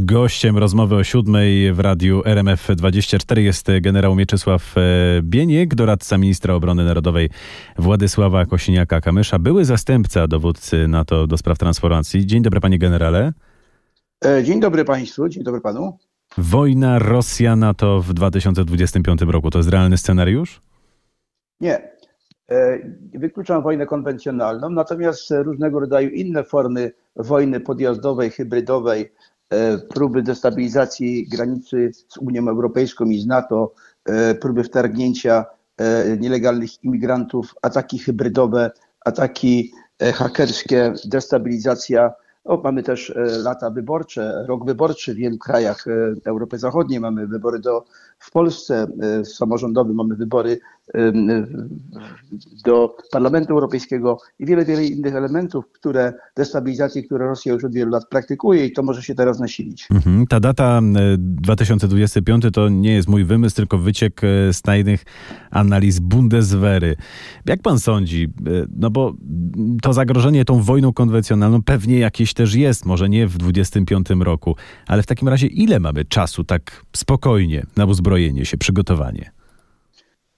Gościem 0.00 0.58
rozmowy 0.58 0.96
o 0.96 1.04
siódmej 1.04 1.72
w 1.72 1.80
radiu 1.80 2.20
RMF24 2.20 3.38
jest 3.38 3.66
generał 3.80 4.14
Mieczysław 4.14 4.74
e, 4.76 4.80
Bieniek, 5.22 5.74
doradca 5.74 6.18
ministra 6.18 6.54
obrony 6.54 6.84
narodowej 6.84 7.30
Władysława 7.78 8.44
Kosiniaka-Kamysza, 8.44 9.38
były 9.38 9.64
zastępca 9.64 10.26
dowódcy 10.26 10.88
NATO 10.88 11.26
do 11.26 11.38
spraw 11.38 11.58
transformacji. 11.58 12.26
Dzień 12.26 12.42
dobry 12.42 12.60
panie 12.60 12.78
generale. 12.78 13.32
E, 14.24 14.44
dzień 14.44 14.60
dobry 14.60 14.84
państwu, 14.84 15.28
dzień 15.28 15.44
dobry 15.44 15.60
panu. 15.60 15.98
Wojna 16.38 16.98
Rosja-NATO 16.98 18.02
w 18.02 18.14
2025 18.14 19.22
roku 19.22 19.50
to 19.50 19.58
jest 19.58 19.70
realny 19.70 19.98
scenariusz? 19.98 20.60
Nie. 21.60 21.90
E, 22.50 22.78
wykluczam 23.14 23.62
wojnę 23.62 23.86
konwencjonalną, 23.86 24.70
natomiast 24.70 25.30
różnego 25.30 25.80
rodzaju 25.80 26.10
inne 26.10 26.44
formy 26.44 26.92
wojny 27.16 27.60
podjazdowej, 27.60 28.30
hybrydowej, 28.30 29.12
próby 29.94 30.22
destabilizacji 30.22 31.28
granicy 31.28 31.90
z 32.08 32.16
Unią 32.16 32.48
Europejską 32.48 33.04
i 33.04 33.20
z 33.20 33.26
NATO, 33.26 33.72
e, 34.04 34.34
próby 34.34 34.64
wtargnięcia 34.64 35.44
e, 35.76 36.16
nielegalnych 36.16 36.84
imigrantów, 36.84 37.54
ataki 37.62 37.98
hybrydowe, 37.98 38.70
ataki 39.04 39.72
hakerskie, 40.14 40.92
destabilizacja 41.04 42.12
o, 42.48 42.60
mamy 42.64 42.82
też 42.82 43.10
e, 43.10 43.38
lata 43.38 43.70
wyborcze, 43.70 44.44
rok 44.48 44.66
wyborczy 44.66 45.14
w 45.14 45.16
wielu 45.16 45.38
krajach 45.38 45.84
e, 45.88 46.14
Europy 46.24 46.58
Zachodniej. 46.58 47.00
Mamy 47.00 47.26
wybory 47.26 47.58
do, 47.58 47.84
w 48.18 48.30
Polsce 48.30 48.86
e, 49.20 49.24
samorządowe, 49.24 49.92
mamy 49.92 50.16
wybory 50.16 50.58
do 52.64 52.96
Parlamentu 53.12 53.52
Europejskiego 53.52 54.18
i 54.38 54.46
wiele, 54.46 54.64
wiele 54.64 54.84
innych 54.84 55.14
elementów, 55.14 55.64
które 55.72 56.12
destabilizacji, 56.36 57.04
które 57.04 57.26
Rosja 57.26 57.52
już 57.52 57.64
od 57.64 57.72
wielu 57.72 57.90
lat 57.90 58.08
praktykuje 58.08 58.66
i 58.66 58.72
to 58.72 58.82
może 58.82 59.02
się 59.02 59.14
teraz 59.14 59.40
nasilić. 59.40 59.88
Mhm. 59.90 60.26
Ta 60.26 60.40
data 60.40 60.80
2025 61.18 62.44
to 62.52 62.68
nie 62.68 62.94
jest 62.94 63.08
mój 63.08 63.24
wymysł, 63.24 63.56
tylko 63.56 63.78
wyciek 63.78 64.20
z 64.52 64.62
tajnych 64.62 65.04
analiz 65.50 65.98
Bundeswehry. 65.98 66.96
Jak 67.46 67.62
pan 67.62 67.78
sądzi, 67.78 68.32
no 68.76 68.90
bo 68.90 69.14
to 69.82 69.92
zagrożenie 69.92 70.44
tą 70.44 70.62
wojną 70.62 70.92
konwencjonalną 70.92 71.62
pewnie 71.62 71.98
jakieś 71.98 72.34
też 72.38 72.54
jest, 72.54 72.86
może 72.86 73.08
nie 73.08 73.26
w 73.26 73.38
25 73.38 74.06
roku, 74.20 74.56
ale 74.86 75.02
w 75.02 75.06
takim 75.06 75.28
razie 75.28 75.46
ile 75.46 75.80
mamy 75.80 76.04
czasu 76.04 76.44
tak 76.44 76.84
spokojnie 76.96 77.66
na 77.76 77.84
uzbrojenie 77.84 78.44
się, 78.44 78.56
przygotowanie? 78.58 79.30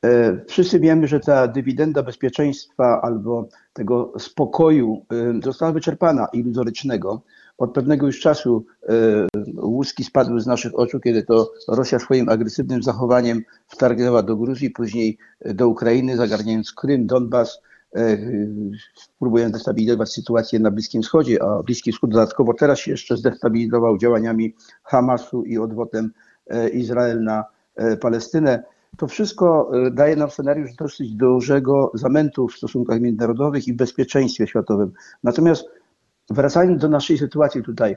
E, 0.05 0.41
wszyscy 0.49 0.81
wiemy, 0.81 1.09
że 1.09 1.21
ta 1.21 1.49
dywidenda 1.49 2.03
bezpieczeństwa 2.03 3.01
albo 3.03 3.49
tego 3.73 4.13
spokoju 4.19 5.07
e, 5.13 5.41
została 5.45 5.73
wyczerpana 5.73 6.27
iluzorycznego. 6.33 7.23
Od 7.59 7.73
pewnego 7.73 8.07
już 8.07 8.21
czasu 8.21 8.65
e, 8.89 8.93
łuski 9.57 10.05
spadły 10.05 10.41
z 10.41 10.47
naszych 10.47 10.79
oczu, 10.79 11.01
kiedy 11.01 11.23
to 11.23 11.53
Rosja 11.69 11.99
swoim 11.99 12.29
agresywnym 12.29 12.83
zachowaniem 12.83 13.43
wtargnęła 13.69 14.23
do 14.23 14.37
Gruzji, 14.37 14.71
później 14.71 15.19
do 15.45 15.69
Ukrainy, 15.69 16.17
zagarniając 16.17 16.73
Krym, 16.73 17.07
Donbas, 17.07 17.61
E, 17.97 18.17
próbując 19.19 19.53
destabilizować 19.53 20.13
sytuację 20.13 20.59
na 20.59 20.71
Bliskim 20.71 21.03
Wschodzie, 21.03 21.43
a 21.43 21.63
Bliski 21.63 21.93
Wschód 21.93 22.11
dodatkowo 22.11 22.55
teraz 22.55 22.87
jeszcze 22.87 23.17
zdestabilizował 23.17 23.99
działaniami 23.99 24.55
Hamasu 24.83 25.45
i 25.45 25.59
odwotem 25.59 26.11
e, 26.47 26.69
Izrael 26.69 27.23
na 27.23 27.45
e, 27.77 27.97
Palestynę. 27.97 28.63
To 28.97 29.07
wszystko 29.07 29.71
daje 29.93 30.17
nam 30.17 30.31
scenariusz 30.31 30.75
dosyć 30.75 31.15
dużego 31.15 31.91
zamętu 31.95 32.49
w 32.49 32.57
stosunkach 32.57 33.01
międzynarodowych 33.01 33.69
i 33.69 33.73
w 33.73 33.77
bezpieczeństwie 33.77 34.47
światowym. 34.47 34.93
Natomiast 35.25 35.65
wracając 36.31 36.83
do 36.83 36.89
naszej 36.89 37.19
sytuacji 37.19 37.63
tutaj, 37.63 37.97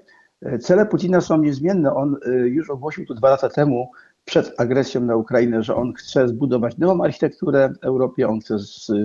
cele 0.61 0.85
Putina 0.85 1.21
są 1.21 1.37
niezmienne. 1.37 1.95
On 1.95 2.17
już 2.45 2.69
ogłosił 2.69 3.05
to 3.05 3.13
dwa 3.13 3.29
lata 3.29 3.49
temu, 3.49 3.91
przed 4.25 4.53
agresją 4.57 5.01
na 5.01 5.15
Ukrainę, 5.15 5.63
że 5.63 5.75
on 5.75 5.93
chce 5.93 6.27
zbudować 6.27 6.77
nową 6.77 7.03
architekturę 7.03 7.69
w 7.69 7.83
Europie, 7.83 8.27
on 8.27 8.39
chce 8.39 8.55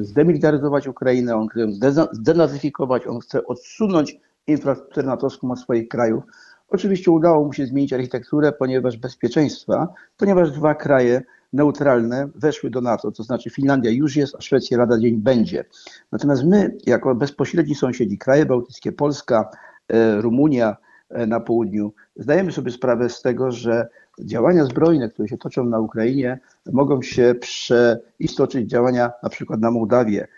zdemilitaryzować 0.00 0.86
Ukrainę, 0.86 1.36
on 1.36 1.48
chce 1.48 1.66
zdenazyfikować, 2.12 3.06
on 3.06 3.20
chce 3.20 3.46
odsunąć 3.46 4.20
infrastrukturę 4.46 5.06
natowską 5.06 5.50
od 5.50 5.60
swoich 5.60 5.88
krajów. 5.88 6.24
Oczywiście 6.68 7.10
udało 7.10 7.44
mu 7.44 7.52
się 7.52 7.66
zmienić 7.66 7.92
architekturę, 7.92 8.52
ponieważ 8.52 8.96
bezpieczeństwa, 8.96 9.88
ponieważ 10.16 10.50
dwa 10.50 10.74
kraje 10.74 11.22
neutralne 11.52 12.28
weszły 12.34 12.70
do 12.70 12.80
NATO, 12.80 13.12
to 13.12 13.22
znaczy 13.22 13.50
Finlandia 13.50 13.90
już 13.90 14.16
jest, 14.16 14.34
a 14.34 14.40
Szwecja 14.40 14.78
lada 14.78 14.98
dzień 14.98 15.16
będzie. 15.16 15.64
Natomiast 16.12 16.44
my, 16.44 16.76
jako 16.86 17.14
bezpośredni 17.14 17.74
sąsiedzi, 17.74 18.18
kraje 18.18 18.46
bałtyckie, 18.46 18.92
Polska, 18.92 19.50
e, 19.88 20.20
Rumunia 20.20 20.76
e, 21.10 21.26
na 21.26 21.40
południu, 21.40 21.92
zdajemy 22.16 22.52
sobie 22.52 22.70
sprawę 22.70 23.08
z 23.08 23.22
tego, 23.22 23.52
że 23.52 23.88
działania 24.24 24.64
zbrojne, 24.64 25.08
które 25.08 25.28
się 25.28 25.38
toczą 25.38 25.64
na 25.64 25.80
Ukrainie, 25.80 26.38
mogą 26.72 27.02
się 27.02 27.34
przeistoczyć 27.40 28.70
działania 28.70 29.12
na 29.22 29.28
przykład 29.28 29.60
na 29.60 29.70
Mołdawię. 29.70 30.28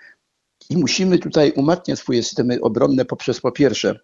I 0.70 0.76
musimy 0.76 1.18
tutaj 1.18 1.52
umacniać 1.56 1.98
swoje 1.98 2.22
systemy 2.22 2.60
obronne 2.60 3.04
poprzez 3.04 3.40
po 3.40 3.52
pierwsze 3.52 4.00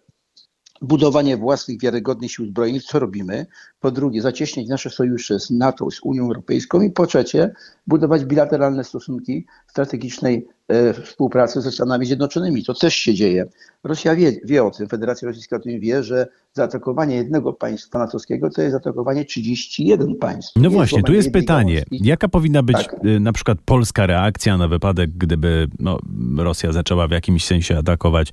budowanie 0.81 1.37
własnych 1.37 1.81
wiarygodnych 1.81 2.31
sił 2.31 2.45
zbrojnych, 2.45 2.83
co 2.83 2.99
robimy. 2.99 3.45
Po 3.79 3.91
drugie, 3.91 4.21
zacieśniać 4.21 4.67
nasze 4.67 4.89
sojusze 4.89 5.39
z 5.39 5.49
NATO, 5.49 5.91
z 5.91 5.99
Unią 6.03 6.23
Europejską. 6.23 6.81
I 6.81 6.91
po 6.91 7.07
trzecie, 7.07 7.53
budować 7.87 8.25
bilateralne 8.25 8.83
stosunki 8.83 9.45
strategicznej 9.67 10.47
e, 10.67 10.93
współpracy 10.93 11.61
ze 11.61 11.71
Stanami 11.71 12.05
Zjednoczonymi. 12.05 12.63
To 12.63 12.73
też 12.73 12.95
się 12.95 13.13
dzieje. 13.13 13.45
Rosja 13.83 14.15
wie, 14.15 14.31
wie 14.43 14.63
o 14.63 14.71
tym, 14.71 14.87
Federacja 14.87 15.27
Rosyjska 15.27 15.55
o 15.55 15.59
tym 15.59 15.79
wie, 15.79 16.03
że 16.03 16.27
zaatakowanie 16.53 17.15
jednego 17.15 17.53
państwa 17.53 17.99
natowskiego 17.99 18.49
to 18.49 18.61
jest 18.61 18.71
zaatakowanie 18.71 19.25
31 19.25 20.15
państw. 20.15 20.51
No 20.55 20.69
właśnie, 20.69 21.03
tu 21.03 21.13
jest 21.13 21.31
pytanie. 21.31 21.83
Jaka 21.91 22.27
powinna 22.27 22.63
być 22.63 22.77
tak. 22.77 22.95
E, 23.05 23.19
na 23.19 23.33
przykład 23.33 23.57
polska 23.65 24.07
reakcja 24.07 24.57
na 24.57 24.67
wypadek, 24.67 25.11
gdyby 25.11 25.67
no, 25.79 25.99
Rosja 26.37 26.71
zaczęła 26.71 27.07
w 27.07 27.11
jakimś 27.11 27.45
sensie 27.45 27.77
atakować 27.77 28.31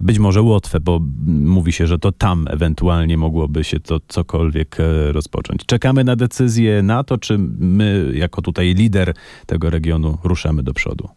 być 0.00 0.18
może 0.18 0.42
Łotwę, 0.42 0.80
bo 0.80 1.00
mówi 1.26 1.72
się, 1.72 1.86
że 1.86 1.98
to 1.98 2.12
tam 2.12 2.46
ewentualnie 2.50 3.18
mogłoby 3.18 3.64
się 3.64 3.80
to 3.80 4.00
cokolwiek 4.08 4.80
e, 4.80 5.12
rozpocząć. 5.12 5.66
Czekamy 5.66 6.04
na 6.04 6.16
decyzję 6.16 6.82
NATO, 6.82 7.18
czy 7.18 7.38
my, 7.58 8.12
jako 8.14 8.42
tutaj 8.42 8.74
lider 8.74 9.14
tego 9.46 9.70
regionu, 9.70 10.18
ruszamy 10.24 10.62
do 10.62 10.74
przodu? 10.74 11.08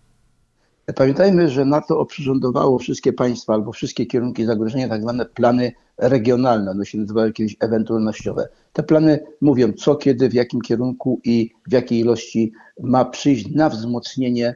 Pamiętajmy, 0.96 1.50
że 1.50 1.66
NATO 1.66 2.00
oprzyrządowało 2.00 2.80
wszystkie 2.80 3.14
państwa 3.14 3.54
albo 3.54 3.72
wszystkie 3.72 4.06
kierunki 4.06 4.46
zagrożenia, 4.46 4.90
tak 4.90 5.02
zwane 5.02 5.26
plany 5.26 5.72
regionalne, 5.98 6.72
one 6.72 6.86
się 6.86 6.98
nazywały 6.98 7.34
kiedyś 7.34 7.56
ewentualnościowe. 7.60 8.48
Te 8.74 8.84
plany 8.84 9.20
mówią, 9.42 9.74
co, 9.74 9.96
kiedy, 9.96 10.30
w 10.30 10.34
jakim 10.34 10.62
kierunku 10.62 11.22
i 11.24 11.52
w 11.68 11.72
jakiej 11.72 12.00
ilości 12.00 12.52
ma 12.82 13.06
przyjść 13.06 13.52
na 13.52 13.70
wzmocnienie 13.70 14.56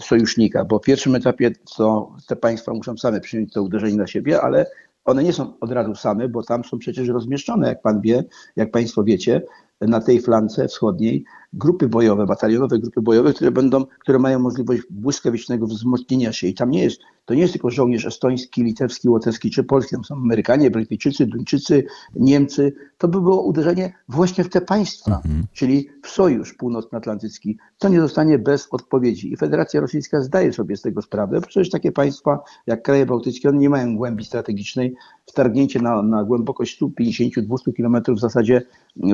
sojusznika, 0.00 0.64
bo 0.64 0.78
w 0.78 0.82
pierwszym 0.82 1.14
etapie 1.14 1.50
to 1.76 2.16
te 2.28 2.36
państwa 2.36 2.74
muszą 2.74 2.96
same 2.96 3.20
przyjąć 3.20 3.52
to 3.52 3.62
uderzenie 3.62 3.96
na 3.96 4.06
siebie, 4.06 4.40
ale 4.40 4.66
one 5.04 5.24
nie 5.24 5.32
są 5.32 5.58
od 5.60 5.72
razu 5.72 5.94
same, 5.94 6.28
bo 6.28 6.42
tam 6.42 6.64
są 6.64 6.78
przecież 6.78 7.08
rozmieszczone, 7.08 7.68
jak 7.68 7.82
pan 7.82 8.00
wie, 8.00 8.24
jak 8.56 8.70
państwo 8.70 9.04
wiecie, 9.04 9.42
na 9.80 10.00
tej 10.00 10.20
flance 10.20 10.68
wschodniej 10.68 11.24
grupy 11.52 11.88
bojowe, 11.88 12.26
batalionowe 12.26 12.78
grupy 12.78 13.02
bojowe, 13.02 13.32
które 13.32 13.50
będą, 13.50 13.84
które 13.98 14.18
mają 14.18 14.38
możliwość 14.38 14.82
błyskawicznego 14.90 15.66
wzmocnienia 15.66 16.32
się. 16.32 16.46
I 16.46 16.54
tam 16.54 16.70
nie 16.70 16.82
jest, 16.82 17.00
to 17.24 17.34
nie 17.34 17.40
jest 17.40 17.52
tylko 17.52 17.70
żołnierz 17.70 18.06
estoński, 18.06 18.62
litewski, 18.62 19.08
łotewski 19.08 19.50
czy 19.50 19.64
polski, 19.64 19.94
tam 19.94 20.04
są 20.04 20.14
Amerykanie, 20.16 20.70
Brytyjczycy, 20.70 21.26
Duńczycy, 21.26 21.84
Niemcy. 22.14 22.72
To 22.98 23.08
by 23.08 23.20
było 23.20 23.42
uderzenie 23.42 23.92
właśnie 24.08 24.44
w 24.44 24.48
te 24.48 24.60
państwa, 24.60 25.16
mhm. 25.16 25.46
czyli 25.52 25.88
w 26.02 26.08
Sojusz 26.08 26.54
Północnoatlantycki. 26.54 27.58
To 27.78 27.88
nie 27.88 28.00
zostanie 28.00 28.38
bez 28.38 28.68
odpowiedzi. 28.70 29.32
I 29.32 29.36
Federacja 29.36 29.80
Rosyjska 29.80 30.20
zdaje 30.20 30.52
sobie 30.52 30.76
z 30.76 30.82
tego 30.82 31.02
sprawę, 31.02 31.40
bo 31.40 31.46
przecież 31.46 31.70
takie 31.70 31.92
państwa 31.92 32.40
jak 32.66 32.82
kraje 32.82 33.06
bałtyckie, 33.06 33.48
one 33.48 33.58
nie 33.58 33.70
mają 33.70 33.96
głębi 33.96 34.24
strategicznej. 34.24 34.94
Wtargnięcie 35.26 35.80
na, 35.80 36.02
na 36.02 36.24
głębokość 36.24 36.82
150-200 36.82 37.74
kilometrów 37.76 38.18
w 38.18 38.20
zasadzie 38.20 38.62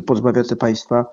pozbawia 0.06 0.44
te 0.44 0.56
państwa 0.56 1.06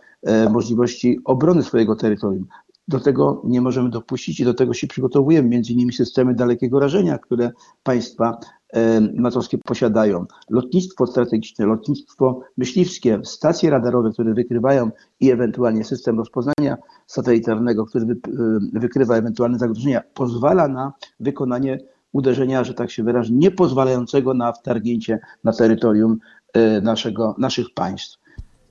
możliwości 0.49 1.19
obrony 1.25 1.63
swojego 1.63 1.95
terytorium. 1.95 2.47
Do 2.87 2.99
tego 2.99 3.41
nie 3.45 3.61
możemy 3.61 3.89
dopuścić 3.89 4.39
i 4.39 4.45
do 4.45 4.53
tego 4.53 4.73
się 4.73 4.87
przygotowujemy, 4.87 5.49
między 5.49 5.73
innymi 5.73 5.93
systemy 5.93 6.35
dalekiego 6.35 6.79
rażenia, 6.79 7.17
które 7.17 7.51
państwa 7.83 8.39
e, 8.73 9.01
natowskie 9.01 9.57
posiadają. 9.57 10.25
Lotnictwo 10.49 11.07
strategiczne, 11.07 11.65
lotnictwo 11.65 12.41
myśliwskie, 12.57 13.19
stacje 13.23 13.69
radarowe, 13.69 14.11
które 14.11 14.33
wykrywają 14.33 14.91
i 15.19 15.31
ewentualnie 15.31 15.83
system 15.83 16.17
rozpoznania 16.17 16.77
satelitarnego, 17.07 17.85
który 17.85 18.05
e, 18.05 18.17
wykrywa 18.73 19.15
ewentualne 19.15 19.59
zagrożenia, 19.59 20.01
pozwala 20.13 20.67
na 20.67 20.93
wykonanie 21.19 21.79
uderzenia, 22.11 22.63
że 22.63 22.73
tak 22.73 22.91
się 22.91 23.03
wyrażę, 23.03 23.33
nie 23.33 23.51
pozwalającego 23.51 24.33
na 24.33 24.53
wtargnięcie 24.53 25.19
na 25.43 25.53
terytorium 25.53 26.17
naszego, 26.81 27.35
naszych 27.37 27.73
państw. 27.73 28.24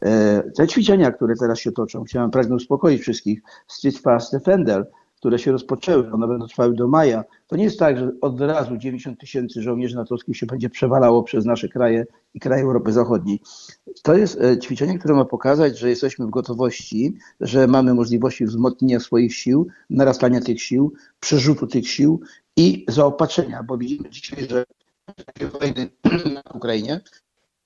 E, 0.05 0.43
te 0.57 0.67
ćwiczenia, 0.67 1.13
które 1.13 1.35
teraz 1.37 1.59
się 1.59 1.73
toczą, 1.73 2.05
chciałem 2.05 2.31
pragnę 2.31 2.55
uspokoić 2.55 3.03
wszystkich, 3.03 3.41
Street 3.69 3.99
Fast 3.99 4.33
Defender, 4.33 4.91
które 5.25 5.39
się 5.39 5.53
rozpoczęły, 5.53 6.13
one 6.13 6.29
będą 6.29 6.47
trwały 6.47 6.75
do 6.75 6.89
maja, 6.89 7.25
to 7.47 7.57
nie 7.57 7.65
jest 7.65 7.79
tak, 7.79 7.99
że 7.99 8.11
od 8.21 8.41
razu 8.41 8.77
90 8.77 9.21
tysięcy 9.21 9.63
żołnierzy 9.63 9.97
natowskich 9.97 10.37
się 10.37 10.47
będzie 10.47 10.71
przewalało 10.71 11.23
przez 11.23 11.45
nasze 11.45 11.69
kraje 11.69 12.07
i 12.35 12.41
kraje 12.41 12.63
Europy 12.63 12.93
Zachodniej. 12.93 13.41
To 14.03 14.15
jest 14.15 14.41
e, 14.41 14.59
ćwiczenie, 14.59 14.99
które 14.99 15.15
ma 15.15 15.25
pokazać, 15.25 15.79
że 15.79 15.89
jesteśmy 15.89 16.27
w 16.27 16.31
gotowości, 16.31 17.17
że 17.41 17.67
mamy 17.67 17.95
możliwości 17.95 18.47
wzmocnienia 18.47 19.01
swoich 19.01 19.35
sił, 19.35 19.67
narastania 19.91 20.41
tych 20.41 20.63
sił, 20.63 20.93
przerzutu 21.21 21.67
tych 21.67 21.89
sił 21.89 22.21
i 22.57 22.85
zaopatrzenia, 22.89 23.63
bo 23.63 23.79
widzimy 23.79 24.11
dzisiaj, 24.11 24.49
że 24.49 24.65
wojny 25.61 25.91
na 26.35 26.43
Ukrainie 26.55 27.01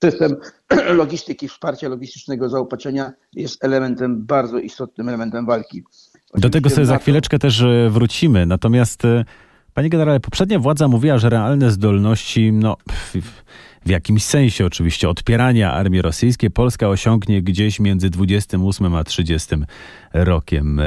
system 0.05 0.37
logistyki, 1.01 1.49
wsparcia 1.49 1.89
logistycznego, 1.89 2.49
zaopatrzenia 2.49 3.13
jest 3.33 3.65
elementem, 3.65 4.27
bardzo 4.27 4.59
istotnym 4.59 5.09
elementem 5.09 5.47
walki. 5.47 5.83
Oczywiście 5.87 6.41
Do 6.41 6.51
tego 6.51 6.71
sobie 6.71 6.87
za 6.87 6.99
chwileczkę 6.99 7.39
też 7.39 7.61
e, 7.61 7.91
wrócimy. 7.91 8.47
Natomiast, 8.47 9.05
e, 9.05 9.25
panie 9.75 9.89
generale, 9.89 10.21
poprzednia 10.21 10.59
władza 10.59 10.89
mówiła, 10.89 11.19
że 11.19 11.31
realne 11.31 11.71
zdolności, 11.71 12.53
no, 12.53 12.77
w 13.87 13.91
jakimś 13.91 14.25
sensie 14.25 14.67
oczywiście, 14.67 15.09
odpierania 15.09 15.73
armii 15.73 16.03
rosyjskiej 16.03 16.51
Polska 16.51 16.89
osiągnie 16.89 17.43
gdzieś 17.43 17.81
między 17.81 18.11
28 18.11 18.95
a 18.95 19.05
30 19.05 19.57
rokiem. 20.13 20.81
E, 20.81 20.85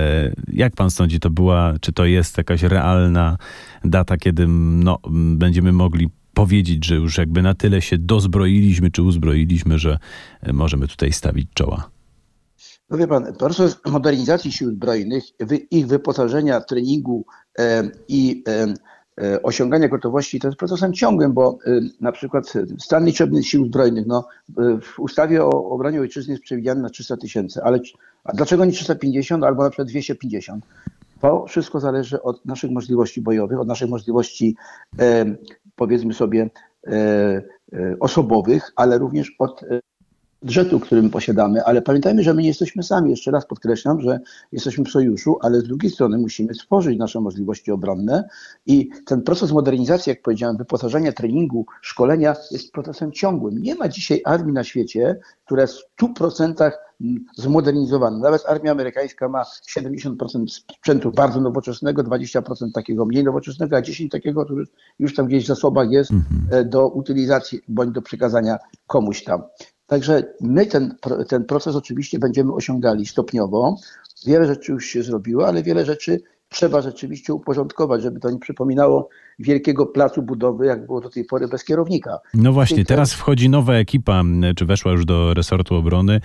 jak 0.47 0.75
pan 0.75 0.91
sądzi, 0.91 1.19
to 1.19 1.29
była, 1.29 1.73
czy 1.81 1.93
to 1.93 2.05
jest 2.05 2.37
jakaś 2.37 2.63
realna 2.63 3.37
data, 3.83 4.17
kiedy 4.17 4.45
no, 4.47 4.97
będziemy 5.11 5.71
mogli 5.71 6.09
powiedzieć, 6.41 6.85
że 6.85 6.95
już 6.95 7.17
jakby 7.17 7.41
na 7.41 7.53
tyle 7.53 7.81
się 7.81 7.97
dozbroiliśmy 7.97 8.91
czy 8.91 9.03
uzbroiliśmy, 9.03 9.79
że 9.79 9.97
możemy 10.53 10.87
tutaj 10.87 11.11
stawić 11.11 11.47
czoła? 11.53 11.89
No 12.89 12.97
wie 12.97 13.07
pan, 13.07 13.33
proces 13.33 13.77
modernizacji 13.85 14.51
sił 14.51 14.71
zbrojnych, 14.71 15.23
ich 15.71 15.87
wyposażenia, 15.87 16.61
treningu 16.61 17.25
e, 17.59 17.89
i 18.07 18.43
e, 18.47 18.73
e, 19.23 19.41
osiągania 19.41 19.87
gotowości 19.87 20.39
to 20.39 20.47
jest 20.47 20.59
procesem 20.59 20.93
ciągłym, 20.93 21.33
bo 21.33 21.57
na 21.99 22.11
przykład 22.11 22.53
stan 22.79 23.05
liczebny 23.05 23.43
sił 23.43 23.65
zbrojnych, 23.65 24.07
no, 24.07 24.27
w 24.81 24.99
ustawie 24.99 25.45
o 25.45 25.69
obronie 25.69 26.01
ojczyzny 26.01 26.33
jest 26.33 26.43
przewidziany 26.43 26.81
na 26.81 26.89
300 26.89 27.17
tysięcy, 27.17 27.63
ale 27.63 27.79
dlaczego 28.33 28.65
nie 28.65 28.71
350 28.71 29.43
albo 29.43 29.63
na 29.63 29.69
przykład 29.69 29.87
250? 29.87 30.65
To 31.21 31.45
wszystko 31.47 31.79
zależy 31.79 32.21
od 32.21 32.45
naszych 32.45 32.71
możliwości 32.71 33.21
bojowych, 33.21 33.59
od 33.59 33.67
naszych 33.67 33.89
możliwości, 33.89 34.55
powiedzmy 35.81 36.13
sobie, 36.13 36.49
osobowych, 37.99 38.71
ale 38.75 38.97
również 38.97 39.35
od 39.39 39.65
budżetu, 40.41 40.79
którym 40.79 41.09
posiadamy, 41.09 41.63
ale 41.63 41.81
pamiętajmy, 41.81 42.23
że 42.23 42.33
my 42.33 42.41
nie 42.41 42.47
jesteśmy 42.47 42.83
sami. 42.83 43.09
Jeszcze 43.09 43.31
raz 43.31 43.45
podkreślam, 43.45 44.01
że 44.01 44.19
jesteśmy 44.51 44.85
w 44.85 44.89
sojuszu, 44.89 45.37
ale 45.41 45.59
z 45.59 45.63
drugiej 45.63 45.91
strony 45.91 46.17
musimy 46.17 46.53
stworzyć 46.53 46.99
nasze 46.99 47.21
możliwości 47.21 47.71
obronne 47.71 48.29
i 48.65 48.89
ten 49.05 49.21
proces 49.21 49.51
modernizacji, 49.51 50.09
jak 50.09 50.21
powiedziałem, 50.21 50.57
wyposażenia, 50.57 51.11
treningu, 51.11 51.65
szkolenia 51.81 52.35
jest 52.51 52.71
procesem 52.71 53.11
ciągłym. 53.11 53.61
Nie 53.61 53.75
ma 53.75 53.87
dzisiaj 53.87 54.21
armii 54.25 54.53
na 54.53 54.63
świecie, 54.63 55.19
która 55.45 55.61
jest 55.61 55.73
w 55.73 56.03
100% 56.03 56.71
zmodernizowana. 57.35 58.17
Nawet 58.17 58.45
armia 58.47 58.71
amerykańska 58.71 59.29
ma 59.29 59.43
70% 59.77 60.45
sprzętu 60.47 61.11
bardzo 61.11 61.41
nowoczesnego, 61.41 62.03
20% 62.03 62.71
takiego 62.73 63.05
mniej 63.05 63.23
nowoczesnego, 63.23 63.77
a 63.77 63.81
10% 63.81 64.09
takiego, 64.09 64.45
który 64.45 64.65
już 64.99 65.15
tam 65.15 65.27
gdzieś 65.27 65.43
w 65.43 65.47
zasobach 65.47 65.91
jest 65.91 66.11
mhm. 66.11 66.69
do 66.69 66.87
utylizacji 66.87 67.61
bądź 67.67 67.91
do 67.91 68.01
przekazania 68.01 68.57
komuś 68.87 69.23
tam. 69.23 69.41
Także 69.91 70.23
my 70.41 70.65
ten, 70.65 70.95
ten 71.27 71.45
proces 71.45 71.75
oczywiście 71.75 72.19
będziemy 72.19 72.53
osiągali 72.53 73.05
stopniowo. 73.05 73.75
Wiele 74.25 74.47
rzeczy 74.47 74.71
już 74.71 74.85
się 74.85 75.03
zrobiło, 75.03 75.47
ale 75.47 75.63
wiele 75.63 75.85
rzeczy 75.85 76.21
trzeba 76.49 76.81
rzeczywiście 76.81 77.33
uporządkować, 77.33 78.01
żeby 78.01 78.19
to 78.19 78.29
nie 78.31 78.39
przypominało 78.39 79.09
wielkiego 79.39 79.85
placu 79.85 80.21
budowy, 80.21 80.65
jak 80.65 80.85
było 80.85 81.01
do 81.01 81.09
tej 81.09 81.25
pory 81.25 81.47
bez 81.47 81.63
kierownika. 81.63 82.19
No 82.33 82.53
właśnie, 82.53 82.85
teraz 82.85 83.13
wchodzi 83.13 83.49
nowa 83.49 83.73
ekipa, 83.73 84.23
czy 84.55 84.65
weszła 84.65 84.91
już 84.91 85.05
do 85.05 85.33
resortu 85.33 85.75
obrony, 85.75 86.21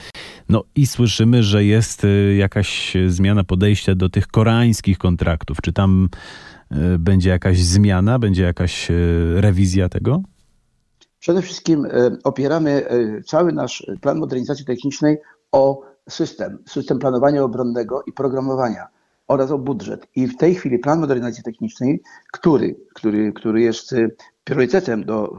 no 0.49 0.65
i 0.75 0.87
słyszymy, 0.87 1.43
że 1.43 1.65
jest 1.65 2.05
y, 2.05 2.35
jakaś 2.39 2.97
zmiana 3.07 3.45
podejścia 3.45 3.95
do 3.95 4.09
tych 4.09 4.27
koreańskich 4.27 4.99
kontraktów. 4.99 5.59
Czy 5.63 5.73
tam 5.73 6.09
y, 6.73 6.99
będzie 6.99 7.31
jakaś 7.31 7.59
zmiana, 7.59 8.19
będzie 8.19 8.43
jakaś 8.43 8.91
y, 8.91 9.35
rewizja 9.37 9.89
tego? 9.89 10.23
Przede 11.27 11.43
wszystkim 11.43 11.85
e, 11.85 11.91
opieramy 12.25 12.89
e, 12.89 13.23
cały 13.23 13.53
nasz 13.53 13.87
plan 14.01 14.19
modernizacji 14.19 14.65
technicznej 14.65 15.19
o 15.53 15.83
system, 16.09 16.59
system 16.67 16.99
planowania 16.99 17.43
obronnego 17.43 18.03
i 18.07 18.13
programowania 18.13 18.87
oraz 19.29 19.51
o 19.51 19.59
budżet. 19.59 20.07
I 20.17 20.27
w 20.27 20.37
tej 20.37 20.55
chwili 20.55 20.79
plan 20.79 21.01
modernizacji 21.01 21.43
technicznej, 21.43 22.03
który, 22.33 22.77
który, 22.95 23.33
który 23.33 23.61
jest 23.61 23.93
e, 23.93 24.09
priorytetem 24.45 25.05
do 25.05 25.37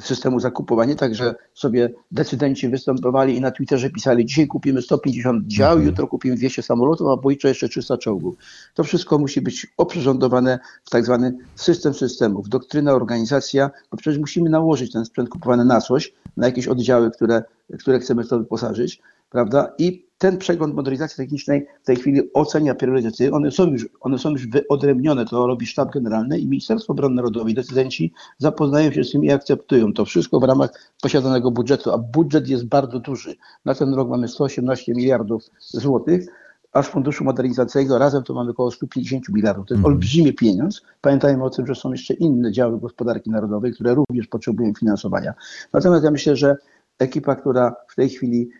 systemu 0.00 0.40
zakupowania, 0.40 0.94
także 0.94 1.34
sobie 1.54 1.90
decydenci 2.10 2.68
występowali 2.68 3.36
i 3.36 3.40
na 3.40 3.50
Twitterze 3.50 3.90
pisali, 3.90 4.26
dzisiaj 4.26 4.46
kupimy 4.46 4.82
150 4.82 5.46
dział, 5.46 5.72
mhm. 5.72 5.86
jutro 5.86 6.06
kupimy 6.06 6.36
200 6.36 6.62
samolotów, 6.62 7.08
a 7.08 7.16
bojczo 7.16 7.48
jeszcze 7.48 7.68
300 7.68 7.98
czołgów. 7.98 8.34
To 8.74 8.84
wszystko 8.84 9.18
musi 9.18 9.40
być 9.40 9.66
oprzyrządowane 9.76 10.58
w 10.84 10.90
tak 10.90 11.04
zwany 11.04 11.38
system 11.54 11.94
systemów, 11.94 12.48
doktryna, 12.48 12.92
organizacja, 12.92 13.70
bo 13.90 13.96
przecież 13.96 14.18
musimy 14.18 14.50
nałożyć 14.50 14.92
ten 14.92 15.04
sprzęt 15.04 15.28
kupowany 15.28 15.64
na 15.64 15.80
coś, 15.80 16.12
na 16.36 16.46
jakieś 16.46 16.68
oddziały, 16.68 17.10
które, 17.10 17.42
które 17.78 17.98
chcemy 17.98 18.24
w 18.24 18.28
to 18.28 18.38
wyposażyć, 18.38 19.00
prawda? 19.30 19.72
I 19.78 20.06
ten 20.22 20.38
przegląd 20.38 20.74
modernizacji 20.74 21.16
technicznej 21.16 21.66
w 21.82 21.86
tej 21.86 21.96
chwili 21.96 22.32
ocenia 22.34 22.74
priorytety. 22.74 23.32
One 23.32 23.50
są 23.50 23.66
już, 23.66 23.88
one 24.00 24.18
są 24.18 24.30
już 24.30 24.46
wyodrębnione, 24.46 25.26
to 25.26 25.46
robi 25.46 25.66
Sztab 25.66 25.92
Generalny 25.92 26.38
i 26.38 26.46
Ministerstwo 26.46 26.92
Obrony 26.92 27.14
Narodowej. 27.14 27.54
Decydenci 27.54 28.12
zapoznają 28.38 28.92
się 28.92 29.04
z 29.04 29.12
tym 29.12 29.24
i 29.24 29.30
akceptują 29.30 29.92
to 29.92 30.04
wszystko 30.04 30.40
w 30.40 30.42
ramach 30.42 30.92
posiadanego 31.02 31.50
budżetu, 31.50 31.92
a 31.92 31.98
budżet 31.98 32.48
jest 32.48 32.66
bardzo 32.66 33.00
duży. 33.00 33.36
Na 33.64 33.74
ten 33.74 33.94
rok 33.94 34.08
mamy 34.08 34.28
118 34.28 34.92
miliardów 34.94 35.42
złotych, 35.58 36.26
a 36.72 36.82
z 36.82 36.86
funduszu 36.86 37.24
modernizacyjnego 37.24 37.98
razem 37.98 38.22
to 38.22 38.34
mamy 38.34 38.50
około 38.50 38.70
150 38.70 39.28
miliardów. 39.28 39.66
To 39.66 39.74
jest 39.74 39.84
mm. 39.84 39.92
olbrzymi 39.92 40.32
pieniądz. 40.32 40.82
Pamiętajmy 41.00 41.44
o 41.44 41.50
tym, 41.50 41.66
że 41.66 41.74
są 41.74 41.92
jeszcze 41.92 42.14
inne 42.14 42.52
działy 42.52 42.80
gospodarki 42.80 43.30
narodowej, 43.30 43.72
które 43.72 43.94
również 43.94 44.26
potrzebują 44.26 44.74
finansowania. 44.74 45.34
Natomiast 45.72 46.04
ja 46.04 46.10
myślę, 46.10 46.36
że 46.36 46.56
ekipa, 46.98 47.36
która 47.36 47.74
w 47.88 47.94
tej 47.94 48.08
chwili 48.08 48.50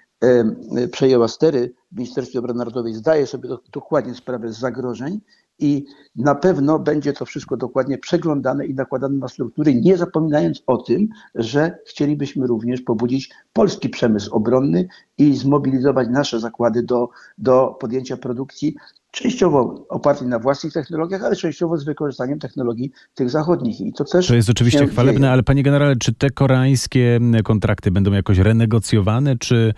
przejęła 0.92 1.28
stery 1.28 1.74
w 1.92 1.96
Ministerstwie 1.96 2.38
Obrony 2.38 2.58
Narodowej, 2.58 2.94
zdaje 2.94 3.26
sobie 3.26 3.48
dokładnie 3.72 4.14
sprawę 4.14 4.52
z 4.52 4.58
zagrożeń 4.58 5.20
i 5.58 5.84
na 6.16 6.34
pewno 6.34 6.78
będzie 6.78 7.12
to 7.12 7.24
wszystko 7.24 7.56
dokładnie 7.56 7.98
przeglądane 7.98 8.66
i 8.66 8.74
nakładane 8.74 9.16
na 9.16 9.28
struktury, 9.28 9.74
nie 9.74 9.96
zapominając 9.96 10.62
o 10.66 10.76
tym, 10.76 11.08
że 11.34 11.78
chcielibyśmy 11.86 12.46
również 12.46 12.80
pobudzić 12.80 13.30
polski 13.52 13.88
przemysł 13.88 14.34
obronny 14.34 14.88
i 15.18 15.36
zmobilizować 15.36 16.08
nasze 16.10 16.40
zakłady 16.40 16.82
do, 16.82 17.08
do 17.38 17.76
podjęcia 17.80 18.16
produkcji 18.16 18.76
częściowo 19.10 19.86
opartej 19.88 20.28
na 20.28 20.38
własnych 20.38 20.72
technologiach, 20.72 21.22
ale 21.22 21.36
częściowo 21.36 21.76
z 21.76 21.84
wykorzystaniem 21.84 22.38
technologii 22.38 22.92
tych 23.14 23.30
zachodnich. 23.30 23.80
I 23.80 23.92
to 23.92 24.04
też. 24.04 24.26
To 24.26 24.34
jest 24.34 24.50
oczywiście 24.50 24.86
chwalebne, 24.86 25.20
dzieje. 25.20 25.32
ale 25.32 25.42
panie 25.42 25.62
generale, 25.62 25.96
czy 25.96 26.14
te 26.14 26.30
koreańskie 26.30 27.20
kontrakty 27.44 27.90
będą 27.90 28.12
jakoś 28.12 28.38
renegocjowane, 28.38 29.36
czy 29.36 29.74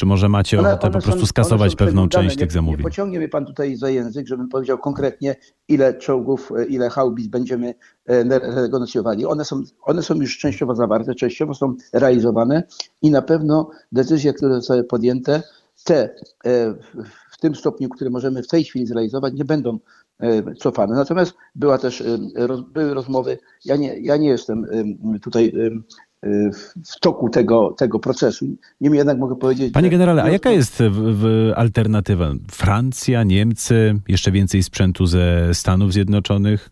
czy 0.00 0.06
może 0.06 0.28
macie 0.28 0.58
one, 0.58 0.68
ochotę 0.68 0.86
one 0.86 0.96
po 0.96 1.02
prostu 1.02 1.20
są, 1.20 1.26
skasować 1.26 1.76
pewną 1.76 2.08
część 2.08 2.36
tych 2.36 2.52
zamówień? 2.52 2.78
Nie 2.78 2.84
pociągnie 2.84 3.18
mnie 3.18 3.28
pan 3.28 3.46
tutaj 3.46 3.76
za 3.76 3.90
język, 3.90 4.26
żebym 4.26 4.48
powiedział 4.48 4.78
konkretnie, 4.78 5.36
ile 5.68 5.94
czołgów, 5.94 6.52
e, 6.56 6.64
ile 6.64 6.90
haubic 6.90 7.26
będziemy 7.26 7.74
e, 8.06 8.24
negocjowali. 8.24 9.26
One 9.26 9.44
są, 9.44 9.62
one 9.82 10.02
są 10.02 10.14
już 10.14 10.38
częściowo 10.38 10.74
zawarte, 10.74 11.14
częściowo 11.14 11.54
są 11.54 11.74
realizowane 11.92 12.62
i 13.02 13.10
na 13.10 13.22
pewno 13.22 13.70
decyzje, 13.92 14.32
które 14.32 14.54
zostały 14.54 14.84
podjęte, 14.84 15.42
te 15.84 16.02
e, 16.04 16.10
w 17.30 17.38
tym 17.40 17.54
stopniu, 17.54 17.88
które 17.88 18.10
możemy 18.10 18.42
w 18.42 18.48
tej 18.48 18.64
chwili 18.64 18.86
zrealizować, 18.86 19.34
nie 19.34 19.44
będą 19.44 19.78
cofane. 20.58 20.94
Natomiast 20.94 21.34
była 21.54 21.78
też, 21.78 22.04
były 22.72 22.94
rozmowy, 22.94 23.38
ja 23.64 23.76
nie, 23.76 24.00
ja 24.00 24.16
nie 24.16 24.28
jestem 24.28 24.66
tutaj 25.22 25.52
w 26.22 27.00
toku 27.00 27.28
tego, 27.28 27.74
tego 27.78 27.98
procesu. 27.98 28.46
Niemniej 28.80 28.98
jednak 28.98 29.18
mogę 29.18 29.36
powiedzieć. 29.36 29.72
Panie 29.72 29.90
generale, 29.90 30.22
a 30.22 30.30
jaka 30.30 30.50
jest 30.50 30.76
w, 30.76 31.20
w 31.20 31.52
alternatywa? 31.56 32.32
Francja, 32.50 33.24
Niemcy, 33.24 34.00
jeszcze 34.08 34.32
więcej 34.32 34.62
sprzętu 34.62 35.06
ze 35.06 35.54
Stanów 35.54 35.92
Zjednoczonych? 35.92 36.70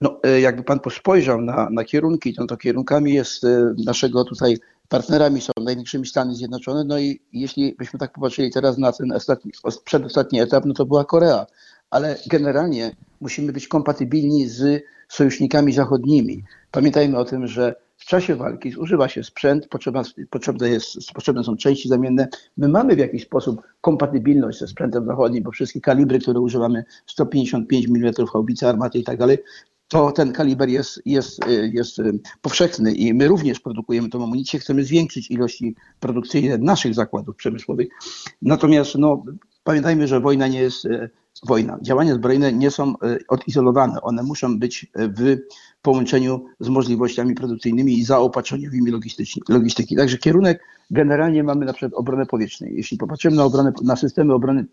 No, 0.00 0.20
e, 0.22 0.40
jakby 0.40 0.62
pan 0.62 0.80
spojrzał 0.90 1.40
na, 1.40 1.70
na 1.70 1.84
kierunki, 1.84 2.34
no 2.38 2.46
to 2.46 2.56
kierunkami 2.56 3.12
jest 3.12 3.44
e, 3.44 3.74
naszego 3.84 4.24
tutaj 4.24 4.56
partnerami 4.88 5.40
są 5.40 5.52
największymi 5.64 6.06
Stany 6.06 6.34
Zjednoczone. 6.34 6.84
No 6.84 6.98
i 6.98 7.20
jeśli 7.32 7.74
byśmy 7.78 7.98
tak 7.98 8.12
popatrzyli 8.12 8.50
teraz 8.50 8.78
na 8.78 8.92
ten 8.92 9.12
ostatni, 9.12 9.52
przedostatni 9.84 10.40
etap, 10.40 10.64
no 10.64 10.74
to 10.74 10.86
była 10.86 11.04
Korea. 11.04 11.46
Ale 11.90 12.16
generalnie 12.26 12.96
musimy 13.20 13.52
być 13.52 13.68
kompatybilni 13.68 14.48
z 14.48 14.84
sojusznikami 15.08 15.72
zachodnimi. 15.72 16.44
Pamiętajmy 16.70 17.18
o 17.18 17.24
tym, 17.24 17.46
że 17.46 17.74
w 18.00 18.04
czasie 18.04 18.36
walki 18.36 18.70
zużywa 18.70 19.08
się 19.08 19.24
sprzęt, 19.24 19.68
potrzebne, 20.30 20.68
jest, 20.68 21.12
potrzebne 21.14 21.44
są 21.44 21.56
części 21.56 21.88
zamienne. 21.88 22.28
My 22.56 22.68
mamy 22.68 22.96
w 22.96 22.98
jakiś 22.98 23.22
sposób 23.22 23.62
kompatybilność 23.80 24.58
ze 24.58 24.66
sprzętem 24.66 25.06
zachodnim, 25.06 25.42
bo 25.42 25.50
wszystkie 25.50 25.80
kalibry, 25.80 26.18
które 26.18 26.40
używamy, 26.40 26.84
155 27.06 27.86
mm 27.86 28.26
haubice, 28.32 28.68
armaty 28.68 28.98
i 28.98 29.04
tak 29.04 29.18
dalej, 29.18 29.38
to 29.88 30.12
ten 30.12 30.32
kaliber 30.32 30.68
jest, 30.68 31.02
jest, 31.06 31.40
jest 31.72 31.98
powszechny 32.42 32.92
i 32.92 33.14
my 33.14 33.28
również 33.28 33.60
produkujemy 33.60 34.08
tą 34.08 34.24
amunicję. 34.24 34.60
Chcemy 34.60 34.84
zwiększyć 34.84 35.30
ilości 35.30 35.74
produkcyjne 36.00 36.58
naszych 36.58 36.94
zakładów 36.94 37.36
przemysłowych. 37.36 37.88
Natomiast 38.42 38.94
no, 38.94 39.24
pamiętajmy, 39.64 40.08
że 40.08 40.20
wojna 40.20 40.48
nie 40.48 40.60
jest 40.60 40.86
wojna. 41.46 41.78
Działania 41.82 42.14
zbrojne 42.14 42.52
nie 42.52 42.70
są 42.70 42.88
e, 42.88 43.18
odizolowane. 43.28 44.00
One 44.02 44.22
muszą 44.22 44.58
być 44.58 44.86
e, 44.94 45.08
w 45.08 45.36
połączeniu 45.82 46.44
z 46.60 46.68
możliwościami 46.68 47.34
produkcyjnymi 47.34 47.98
i 47.98 48.04
zaopatrzeniowymi 48.04 48.90
logistyki. 49.48 49.96
Także 49.96 50.18
kierunek 50.18 50.60
generalnie 50.90 51.42
mamy 51.42 51.66
na 51.66 51.72
przykład 51.72 51.94
obronę 51.94 52.26
powietrzną. 52.26 52.66
Jeśli 52.70 52.98
popatrzymy 52.98 53.36
na, 53.36 53.44
obronę, 53.44 53.72
na 53.82 53.96
systemy 53.96 54.34
obrony 54.34 54.64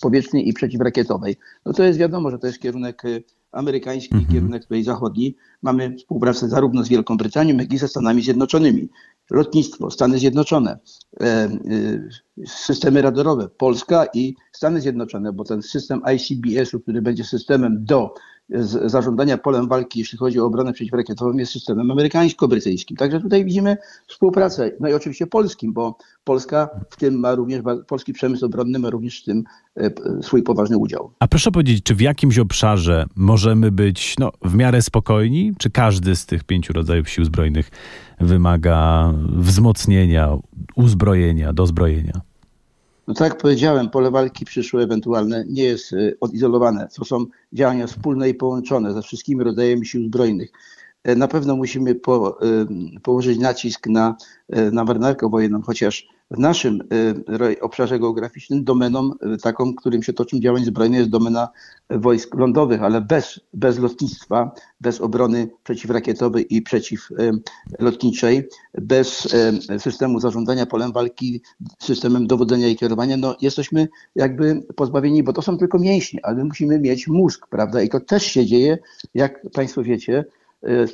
powietrznej 0.00 0.48
i 0.48 0.52
przeciwrakietowej, 0.52 1.36
no 1.66 1.72
to 1.72 1.84
jest 1.84 1.98
wiadomo, 1.98 2.30
że 2.30 2.38
to 2.38 2.46
jest 2.46 2.58
kierunek 2.58 3.04
e, 3.04 3.20
amerykański, 3.52 4.14
mhm. 4.14 4.32
kierunek 4.32 4.62
tutaj 4.62 4.82
zachodni. 4.82 5.36
Mamy 5.62 5.96
współpracę 5.96 6.48
zarówno 6.48 6.84
z 6.84 6.88
Wielką 6.88 7.16
Brytanią, 7.16 7.56
jak 7.56 7.72
i 7.72 7.78
ze 7.78 7.88
Stanami 7.88 8.22
Zjednoczonymi. 8.22 8.88
Lotnictwo, 9.30 9.90
Stany 9.90 10.18
Zjednoczone, 10.18 10.78
systemy 12.46 13.02
radarowe, 13.02 13.48
Polska 13.48 14.06
i 14.14 14.34
Stany 14.52 14.80
Zjednoczone, 14.80 15.32
bo 15.32 15.44
ten 15.44 15.62
system 15.62 16.02
ICBS-u, 16.16 16.80
który 16.80 17.02
będzie 17.02 17.24
systemem 17.24 17.84
do 17.84 18.14
zarządzania 18.84 19.38
polem 19.38 19.68
walki, 19.68 19.98
jeśli 19.98 20.18
chodzi 20.18 20.40
o 20.40 20.44
obronę 20.44 20.72
przeciwrakietową, 20.72 21.32
jest 21.32 21.52
systemem 21.52 21.90
amerykańsko-brytyjskim. 21.90 22.96
Także 22.96 23.20
tutaj 23.20 23.44
widzimy 23.44 23.76
współpracę, 24.06 24.70
no 24.80 24.88
i 24.88 24.94
oczywiście 24.94 25.26
polskim, 25.26 25.72
bo 25.72 25.98
Polska 26.24 26.68
w 26.90 26.96
tym 26.96 27.20
ma 27.20 27.34
również, 27.34 27.62
polski 27.86 28.12
przemysł 28.12 28.46
obronny 28.46 28.78
ma 28.78 28.90
również 28.90 29.22
w 29.22 29.24
tym 29.24 29.44
e, 29.76 29.90
swój 30.22 30.42
poważny 30.42 30.78
udział. 30.78 31.10
A 31.18 31.28
proszę 31.28 31.50
powiedzieć, 31.50 31.82
czy 31.82 31.94
w 31.94 32.00
jakimś 32.00 32.38
obszarze 32.38 33.06
możemy 33.16 33.70
być 33.70 34.14
no, 34.18 34.32
w 34.44 34.54
miarę 34.54 34.82
spokojni? 34.82 35.52
Czy 35.58 35.70
każdy 35.70 36.16
z 36.16 36.26
tych 36.26 36.44
pięciu 36.44 36.72
rodzajów 36.72 37.08
sił 37.08 37.24
zbrojnych 37.24 37.70
wymaga 38.20 39.12
wzmocnienia, 39.28 40.36
uzbrojenia, 40.76 41.52
dozbrojenia? 41.52 42.20
No 43.08 43.14
tak 43.14 43.32
jak 43.32 43.42
powiedziałem, 43.42 43.90
pole 43.90 44.10
walki 44.10 44.44
przyszłe 44.44 44.82
ewentualne 44.82 45.44
nie 45.48 45.64
jest 45.64 45.92
y, 45.92 46.16
odizolowane. 46.20 46.88
To 46.96 47.04
są 47.04 47.26
działania 47.52 47.86
wspólne 47.86 48.28
i 48.28 48.34
połączone 48.34 48.92
ze 48.92 49.02
wszystkimi 49.02 49.44
rodzajami 49.44 49.86
sił 49.86 50.04
zbrojnych. 50.04 50.52
E, 51.04 51.16
na 51.16 51.28
pewno 51.28 51.56
musimy 51.56 51.94
po, 51.94 52.38
położyć 53.02 53.38
nacisk 53.38 53.86
na, 53.86 54.16
y, 54.56 54.72
na 54.72 54.84
marynarkę 54.84 55.28
wojenną, 55.28 55.62
chociaż 55.62 56.08
w 56.30 56.38
naszym 56.38 56.80
y, 57.52 57.60
obszarze 57.60 57.98
geograficznym 57.98 58.64
domeną 58.64 59.10
y, 59.34 59.38
taką, 59.38 59.74
którym 59.74 60.02
się 60.02 60.12
toczą 60.12 60.40
działań 60.40 60.64
zbrojne 60.64 60.98
jest 60.98 61.10
domena 61.10 61.48
wojsk 61.90 62.34
lądowych, 62.34 62.82
ale 62.82 63.00
bez, 63.00 63.40
bez 63.54 63.78
lotnictwa, 63.78 64.52
bez 64.80 65.00
obrony 65.00 65.48
przeciwrakietowej 65.64 66.56
i 66.56 66.62
przeciwlotniczej, 66.62 68.48
bez 68.74 69.34
y, 69.34 69.78
systemu 69.78 70.20
zarządzania 70.20 70.66
polem 70.66 70.92
walki, 70.92 71.42
systemem 71.82 72.26
dowodzenia 72.26 72.68
i 72.68 72.76
kierowania, 72.76 73.16
no 73.16 73.36
jesteśmy 73.40 73.88
jakby 74.14 74.62
pozbawieni, 74.76 75.22
bo 75.22 75.32
to 75.32 75.42
są 75.42 75.58
tylko 75.58 75.78
mięśnie, 75.78 76.20
ale 76.22 76.36
my 76.36 76.44
musimy 76.44 76.80
mieć 76.80 77.08
mózg, 77.08 77.46
prawda? 77.50 77.82
I 77.82 77.88
to 77.88 78.00
też 78.00 78.24
się 78.24 78.46
dzieje, 78.46 78.78
jak 79.14 79.50
Państwo 79.52 79.82
wiecie, 79.82 80.24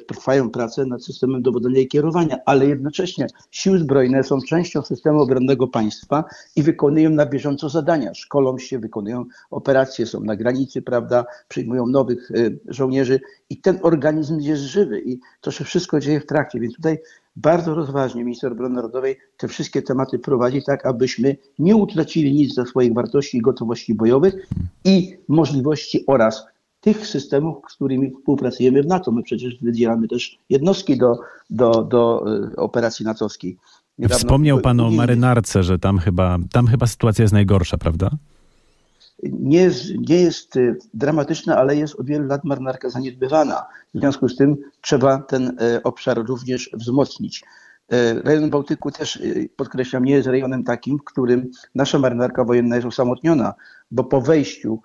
trwają 0.06 0.50
prace 0.50 0.86
nad 0.86 1.04
systemem 1.04 1.42
dowodzenia 1.42 1.80
i 1.80 1.88
kierowania, 1.88 2.38
ale 2.46 2.66
jednocześnie 2.66 3.26
siły 3.50 3.78
zbrojne 3.78 4.24
są 4.24 4.40
częścią 4.40 4.82
systemu 4.82 5.22
obronnego 5.22 5.68
państwa 5.68 6.24
i 6.56 6.62
wykonują 6.62 7.10
na 7.10 7.26
bieżąco 7.26 7.68
zadania. 7.68 8.14
Szkolą 8.14 8.58
się, 8.58 8.78
wykonują 8.78 9.24
operacje, 9.50 10.06
są 10.06 10.20
na 10.20 10.36
granicy, 10.36 10.82
prawda, 10.82 11.24
przyjmują 11.48 11.86
nowych 11.86 12.30
e, 12.30 12.34
żołnierzy 12.68 13.20
i 13.50 13.56
ten 13.56 13.78
organizm 13.82 14.40
jest 14.40 14.62
żywy 14.62 15.00
i 15.00 15.20
to 15.40 15.50
się 15.50 15.64
wszystko 15.64 16.00
dzieje 16.00 16.20
w 16.20 16.26
trakcie, 16.26 16.60
więc 16.60 16.76
tutaj 16.76 16.98
bardzo 17.36 17.74
rozważnie 17.74 18.24
minister 18.24 18.52
obrony 18.52 18.74
narodowej 18.74 19.16
te 19.36 19.48
wszystkie 19.48 19.82
tematy 19.82 20.18
prowadzi 20.18 20.62
tak, 20.62 20.86
abyśmy 20.86 21.36
nie 21.58 21.76
utracili 21.76 22.32
nic 22.32 22.54
ze 22.54 22.66
swoich 22.66 22.94
wartości 22.94 23.38
i 23.38 23.40
gotowości 23.40 23.94
bojowych 23.94 24.34
i 24.84 25.16
możliwości 25.28 26.04
oraz 26.06 26.44
tych 26.80 27.06
systemów, 27.06 27.56
z 27.68 27.74
którymi 27.74 28.10
współpracujemy 28.10 28.82
w 28.82 28.86
NATO. 28.86 29.12
My 29.12 29.22
przecież 29.22 29.54
wydzielamy 29.62 30.08
też 30.08 30.38
jednostki 30.50 30.98
do, 30.98 31.18
do, 31.50 31.84
do 31.84 32.24
e, 32.52 32.56
operacji 32.56 33.04
natowskiej. 33.04 33.56
Niedawno 33.98 34.18
Wspomniał 34.18 34.60
Pan 34.60 34.80
o 34.80 34.90
marynarce, 34.90 35.62
że 35.62 35.78
tam 35.78 35.98
chyba, 35.98 36.38
tam 36.52 36.66
chyba 36.66 36.86
sytuacja 36.86 37.22
jest 37.22 37.32
najgorsza, 37.32 37.78
prawda? 37.78 38.10
Nie 39.22 39.58
jest, 39.58 39.84
nie 40.08 40.20
jest 40.20 40.56
e, 40.56 40.74
dramatyczna, 40.94 41.56
ale 41.56 41.76
jest 41.76 41.94
od 41.94 42.06
wielu 42.06 42.26
lat 42.26 42.44
marynarka 42.44 42.90
zaniedbywana. 42.90 43.66
W 43.94 43.98
związku 43.98 44.28
z 44.28 44.36
tym 44.36 44.56
trzeba 44.80 45.18
ten 45.18 45.56
e, 45.60 45.82
obszar 45.82 46.26
również 46.26 46.70
wzmocnić. 46.72 47.44
Rejon 48.24 48.50
Bałtyku 48.50 48.90
też, 48.90 49.22
podkreślam, 49.56 50.04
nie 50.04 50.12
jest 50.12 50.28
rejonem 50.28 50.64
takim, 50.64 50.98
w 50.98 51.04
którym 51.04 51.50
nasza 51.74 51.98
marynarka 51.98 52.44
wojenna 52.44 52.76
jest 52.76 52.88
osamotniona, 52.88 53.54
bo 53.90 54.04
po 54.04 54.20
wejściu 54.20 54.82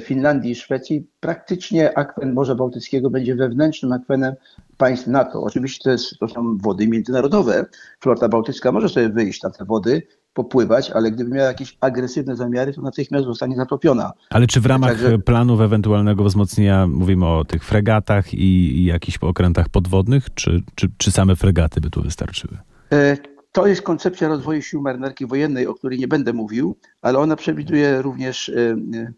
Finlandii 0.00 0.50
i 0.50 0.54
Szwecji, 0.54 1.06
praktycznie 1.20 1.98
akwen 1.98 2.32
Morza 2.32 2.54
Bałtyckiego 2.54 3.10
będzie 3.10 3.34
wewnętrznym 3.34 3.92
akwenem 3.92 4.34
państw 4.76 5.06
NATO. 5.06 5.42
Oczywiście 5.42 5.84
to, 5.84 5.90
jest, 5.90 6.18
to 6.18 6.28
są 6.28 6.58
wody 6.58 6.88
międzynarodowe. 6.88 7.66
Flota 8.00 8.28
bałtycka 8.28 8.72
może 8.72 8.88
sobie 8.88 9.08
wyjść 9.08 9.42
na 9.42 9.50
te 9.50 9.64
wody, 9.64 10.02
popływać, 10.36 10.90
ale 10.90 11.10
gdyby 11.10 11.30
miała 11.30 11.48
jakieś 11.48 11.76
agresywne 11.80 12.36
zamiary, 12.36 12.72
to 12.72 12.82
natychmiast 12.82 13.26
zostanie 13.26 13.56
zatopiona. 13.56 14.12
Ale 14.30 14.46
czy 14.46 14.60
w 14.60 14.66
ramach 14.66 14.90
Także... 14.90 15.18
planów 15.18 15.60
ewentualnego 15.60 16.24
wzmocnienia 16.24 16.86
mówimy 16.86 17.26
o 17.26 17.44
tych 17.44 17.64
fregatach 17.64 18.34
i, 18.34 18.78
i 18.78 18.84
jakichś 18.84 19.18
okrętach 19.18 19.68
podwodnych, 19.68 20.34
czy, 20.34 20.62
czy, 20.74 20.88
czy 20.96 21.10
same 21.10 21.36
fregaty 21.36 21.80
by 21.80 21.90
tu 21.90 22.02
wystarczyły? 22.02 22.58
E, 22.92 23.16
to 23.52 23.66
jest 23.66 23.82
koncepcja 23.82 24.28
rozwoju 24.28 24.62
sił 24.62 24.82
marynarki 24.82 25.26
wojennej, 25.26 25.66
o 25.66 25.74
której 25.74 25.98
nie 25.98 26.08
będę 26.08 26.32
mówił, 26.32 26.76
ale 27.02 27.18
ona 27.18 27.36
przewiduje 27.36 28.02
również 28.02 28.48
e, 28.48 28.76
E, 28.94 29.12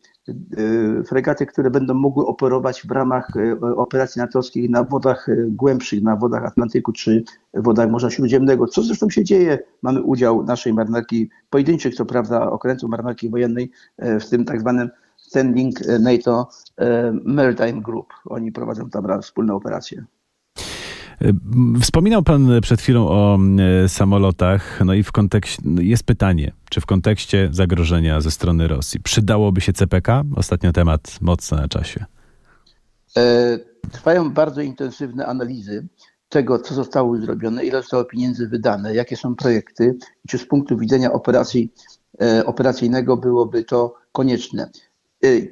fregaty, 1.06 1.46
które 1.46 1.70
będą 1.70 1.94
mogły 1.94 2.26
operować 2.26 2.82
w 2.82 2.90
ramach 2.90 3.36
e, 3.36 3.60
operacji 3.76 4.20
natowskich 4.20 4.70
na 4.70 4.84
wodach 4.84 5.28
e, 5.28 5.36
głębszych, 5.48 6.02
na 6.02 6.16
wodach 6.16 6.44
Atlantyku 6.44 6.92
czy 6.92 7.24
wodach 7.54 7.90
Morza 7.90 8.10
Śródziemnego, 8.10 8.66
co 8.66 8.82
zresztą 8.82 9.10
się 9.10 9.24
dzieje. 9.24 9.58
Mamy 9.82 10.02
udział 10.02 10.44
naszej 10.44 10.74
marynarki 10.74 11.30
pojedynczych, 11.50 11.94
co 11.94 12.04
prawda 12.04 12.50
okrętu 12.50 12.88
marynarki 12.88 13.30
wojennej 13.30 13.70
w 13.98 14.28
tym 14.30 14.44
tak 14.44 14.60
zwanym 14.60 14.90
Standing 15.16 15.74
NATO 16.00 16.48
Maritime 17.24 17.82
Group. 17.82 18.06
Oni 18.24 18.52
prowadzą 18.52 18.90
tam 18.90 19.22
wspólne 19.22 19.54
operacje. 19.54 20.04
Wspominał 21.80 22.22
Pan 22.22 22.60
przed 22.62 22.80
chwilą 22.80 23.08
o 23.08 23.38
e, 23.84 23.88
samolotach, 23.88 24.80
no 24.84 24.94
i 24.94 25.02
w 25.02 25.12
kontekście, 25.12 25.62
no 25.64 25.82
jest 25.82 26.02
pytanie, 26.02 26.52
czy 26.70 26.80
w 26.80 26.86
kontekście 26.86 27.48
zagrożenia 27.52 28.20
ze 28.20 28.30
strony 28.30 28.68
Rosji 28.68 29.00
przydałoby 29.00 29.60
się 29.60 29.72
CPK? 29.72 30.24
Ostatnio 30.36 30.72
temat 30.72 31.18
mocno 31.20 31.56
na 31.56 31.68
czasie. 31.68 32.04
E, 33.16 33.58
trwają 33.92 34.30
bardzo 34.30 34.60
intensywne 34.60 35.26
analizy 35.26 35.88
tego, 36.28 36.58
co 36.58 36.74
zostało 36.74 37.16
zrobione, 37.16 37.64
ile 37.64 37.82
zostało 37.82 38.04
pieniędzy 38.04 38.48
wydane, 38.48 38.94
jakie 38.94 39.16
są 39.16 39.34
projekty, 39.34 39.98
czy 40.28 40.38
z 40.38 40.46
punktu 40.46 40.78
widzenia 40.78 41.12
operacji 41.12 41.72
e, 42.22 42.46
operacyjnego 42.46 43.16
byłoby 43.16 43.64
to 43.64 43.94
konieczne. 44.12 44.70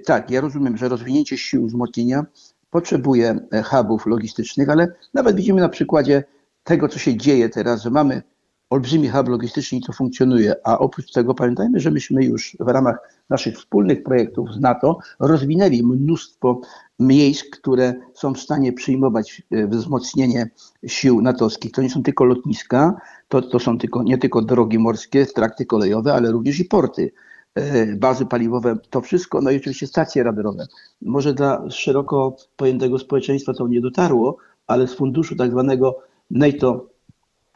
Tak, 0.04 0.30
ja 0.30 0.40
rozumiem, 0.40 0.76
że 0.76 0.88
rozwinięcie 0.88 1.38
sił 1.38 1.66
wzmocnienia 1.66 2.26
potrzebuje 2.70 3.38
e, 3.52 3.62
hubów 3.62 4.06
logistycznych, 4.06 4.68
ale 4.68 4.92
nawet 5.14 5.36
widzimy 5.36 5.60
na 5.60 5.68
przykładzie 5.68 6.24
tego, 6.64 6.88
co 6.88 6.98
się 6.98 7.16
dzieje 7.16 7.48
teraz, 7.48 7.82
że 7.82 7.90
mamy 7.90 8.22
olbrzymi 8.70 9.08
hub 9.08 9.28
logistyczny 9.28 9.78
i 9.78 9.80
to 9.80 9.92
funkcjonuje, 9.92 10.54
a 10.64 10.78
oprócz 10.78 11.12
tego 11.12 11.34
pamiętajmy, 11.34 11.80
że 11.80 11.90
myśmy 11.90 12.24
już 12.24 12.56
w 12.60 12.68
ramach 12.68 12.96
naszych 13.30 13.56
wspólnych 13.56 14.02
projektów 14.02 14.52
z 14.52 14.60
NATO 14.60 14.98
rozwinęli 15.20 15.82
mnóstwo 15.82 16.60
miejsc, 16.98 17.44
które 17.50 17.94
są 18.14 18.34
w 18.34 18.40
stanie 18.40 18.72
przyjmować 18.72 19.42
e, 19.50 19.66
wzmocnienie 19.66 20.50
sił 20.86 21.22
natowskich. 21.22 21.72
To 21.72 21.82
nie 21.82 21.90
są 21.90 22.02
tylko 22.02 22.24
lotniska, 22.24 23.00
to, 23.28 23.42
to 23.42 23.58
są 23.58 23.78
tylko, 23.78 24.02
nie 24.02 24.18
tylko 24.18 24.42
drogi 24.42 24.78
morskie, 24.78 25.26
trakty 25.26 25.66
kolejowe, 25.66 26.14
ale 26.14 26.32
również 26.32 26.60
i 26.60 26.64
porty. 26.64 27.12
E, 27.56 27.86
bazy 27.86 28.26
paliwowe, 28.26 28.76
to 28.90 29.00
wszystko, 29.00 29.40
no 29.40 29.50
i 29.50 29.56
oczywiście 29.56 29.86
stacje 29.86 30.22
radarowe. 30.22 30.66
Może 31.02 31.34
dla 31.34 31.70
szeroko 31.70 32.36
pojętego 32.56 32.98
społeczeństwa 32.98 33.54
to 33.54 33.68
nie 33.68 33.80
dotarło, 33.80 34.36
ale 34.66 34.88
z 34.88 34.94
funduszu 34.94 35.36
tak 35.36 35.50
zwanego 35.50 35.98
NATO 36.30 36.86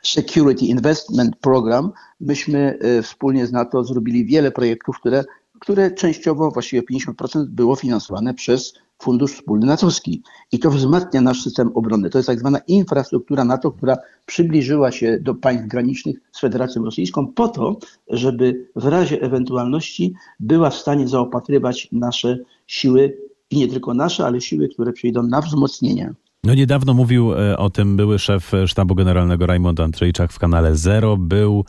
Security 0.03 0.65
Investment 0.65 1.37
Program 1.37 1.93
myśmy 2.21 2.79
e, 2.81 3.03
wspólnie 3.03 3.47
z 3.47 3.53
NATO 3.53 3.85
zrobili 3.85 4.25
wiele 4.25 4.51
projektów, 4.51 4.97
które, 5.01 5.25
które 5.61 5.91
częściowo, 5.91 6.51
właściwie 6.51 6.83
50% 6.83 7.45
było 7.47 7.77
finansowane 7.77 8.35
przez 8.35 8.75
Fundusz 9.01 9.33
Wspólny 9.35 9.67
natowski. 9.67 10.23
I 10.53 10.59
to 10.59 10.71
wzmacnia 10.71 11.21
nasz 11.21 11.43
system 11.43 11.71
obronny. 11.75 12.11
To 12.11 12.19
jest 12.19 12.27
tak 12.27 12.39
zwana 12.39 12.59
infrastruktura 12.59 13.45
NATO, 13.45 13.71
która 13.71 13.97
przybliżyła 14.27 14.93
się 14.93 15.19
do 15.21 15.35
państw 15.35 15.67
granicznych 15.67 16.17
z 16.33 16.41
Federacją 16.41 16.85
Rosyjską 16.85 17.27
po 17.27 17.49
to, 17.49 17.77
żeby 18.11 18.69
w 18.77 18.85
razie 18.85 19.23
ewentualności 19.23 20.15
była 20.41 20.71
w 20.71 20.75
stanie 20.75 21.09
zaopatrywać 21.09 21.89
nasze 21.93 22.39
siły 22.67 23.17
i 23.51 23.59
nie 23.59 23.69
tylko 23.69 23.95
nasze, 23.95 24.27
ale 24.27 24.41
siły, 24.41 24.69
które 24.69 24.93
przyjdą 24.93 25.23
na 25.23 25.41
wzmocnienie. 25.41 26.13
No 26.45 26.55
niedawno 26.55 26.95
mówił 26.95 27.33
e, 27.35 27.59
o 27.59 27.71
tym 27.71 27.97
były 27.97 28.19
szef 28.19 28.53
sztabu 28.67 28.95
generalnego 28.95 29.47
Rajmond 29.47 29.81
Andrzejczak 29.81 30.33
w 30.33 30.39
kanale 30.39 30.77
Zero. 30.77 31.17
Był 31.17 31.65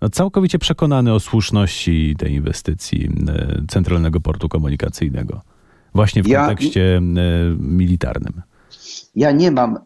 no, 0.00 0.10
całkowicie 0.10 0.58
przekonany 0.58 1.14
o 1.14 1.20
słuszności 1.20 2.14
tej 2.18 2.32
inwestycji 2.32 3.08
e, 3.28 3.62
Centralnego 3.68 4.20
Portu 4.20 4.48
Komunikacyjnego. 4.48 5.40
Właśnie 5.94 6.22
w 6.22 6.26
ja, 6.26 6.46
kontekście 6.46 6.96
e, 6.96 7.00
militarnym. 7.58 8.42
Ja 9.16 9.32
nie 9.32 9.50
mam 9.50 9.78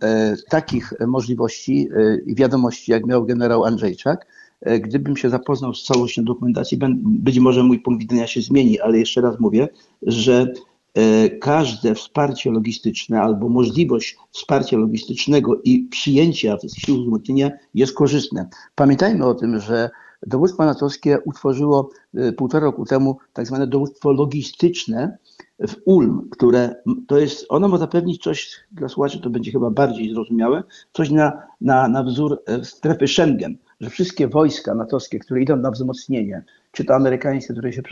takich 0.50 0.92
możliwości 1.06 1.88
i 2.26 2.34
wiadomości, 2.34 2.92
jak 2.92 3.06
miał 3.06 3.24
generał 3.24 3.64
Andrzejczak. 3.64 4.26
Gdybym 4.80 5.16
się 5.16 5.30
zapoznał 5.30 5.74
z 5.74 5.84
całością 5.84 6.24
dokumentacji, 6.24 6.78
być 6.96 7.38
może 7.38 7.62
mój 7.62 7.78
punkt 7.78 8.00
widzenia 8.00 8.26
się 8.26 8.40
zmieni, 8.40 8.80
ale 8.80 8.98
jeszcze 8.98 9.20
raz 9.20 9.40
mówię, 9.40 9.68
że 10.02 10.52
E, 10.96 11.30
każde 11.30 11.94
wsparcie 11.94 12.50
logistyczne 12.50 13.20
albo 13.22 13.48
możliwość 13.48 14.16
wsparcia 14.30 14.76
logistycznego 14.76 15.60
i 15.64 15.88
przyjęcia 15.90 16.56
sił 16.76 17.02
wzmocnienia 17.02 17.50
jest 17.74 17.94
korzystne. 17.94 18.48
Pamiętajmy 18.74 19.26
o 19.26 19.34
tym, 19.34 19.60
że 19.60 19.90
dowództwo 20.26 20.64
natowskie 20.64 21.18
utworzyło 21.24 21.90
e, 22.14 22.32
półtora 22.32 22.64
roku 22.64 22.84
temu 22.84 23.18
tak 23.32 23.46
zwane 23.46 23.66
dowództwo 23.66 24.12
logistyczne 24.12 25.18
w 25.68 25.74
Ulm, 25.84 26.28
które 26.30 26.74
to 27.06 27.18
jest, 27.18 27.46
ono 27.48 27.68
ma 27.68 27.78
zapewnić 27.78 28.22
coś, 28.22 28.60
dla 28.72 28.88
słuchaczy 28.88 29.20
to 29.20 29.30
będzie 29.30 29.52
chyba 29.52 29.70
bardziej 29.70 30.14
zrozumiałe, 30.14 30.62
coś 30.92 31.10
na, 31.10 31.42
na, 31.60 31.88
na 31.88 32.02
wzór 32.02 32.42
e, 32.46 32.64
strefy 32.64 33.08
Schengen, 33.08 33.56
że 33.80 33.90
wszystkie 33.90 34.28
wojska 34.28 34.74
natowskie, 34.74 35.18
które 35.18 35.42
idą 35.42 35.56
na 35.56 35.70
wzmocnienie, 35.70 36.44
czy 36.72 36.84
to 36.84 36.94
amerykańskie, 36.94 37.52
które 37.52 37.72
się 37.72 37.82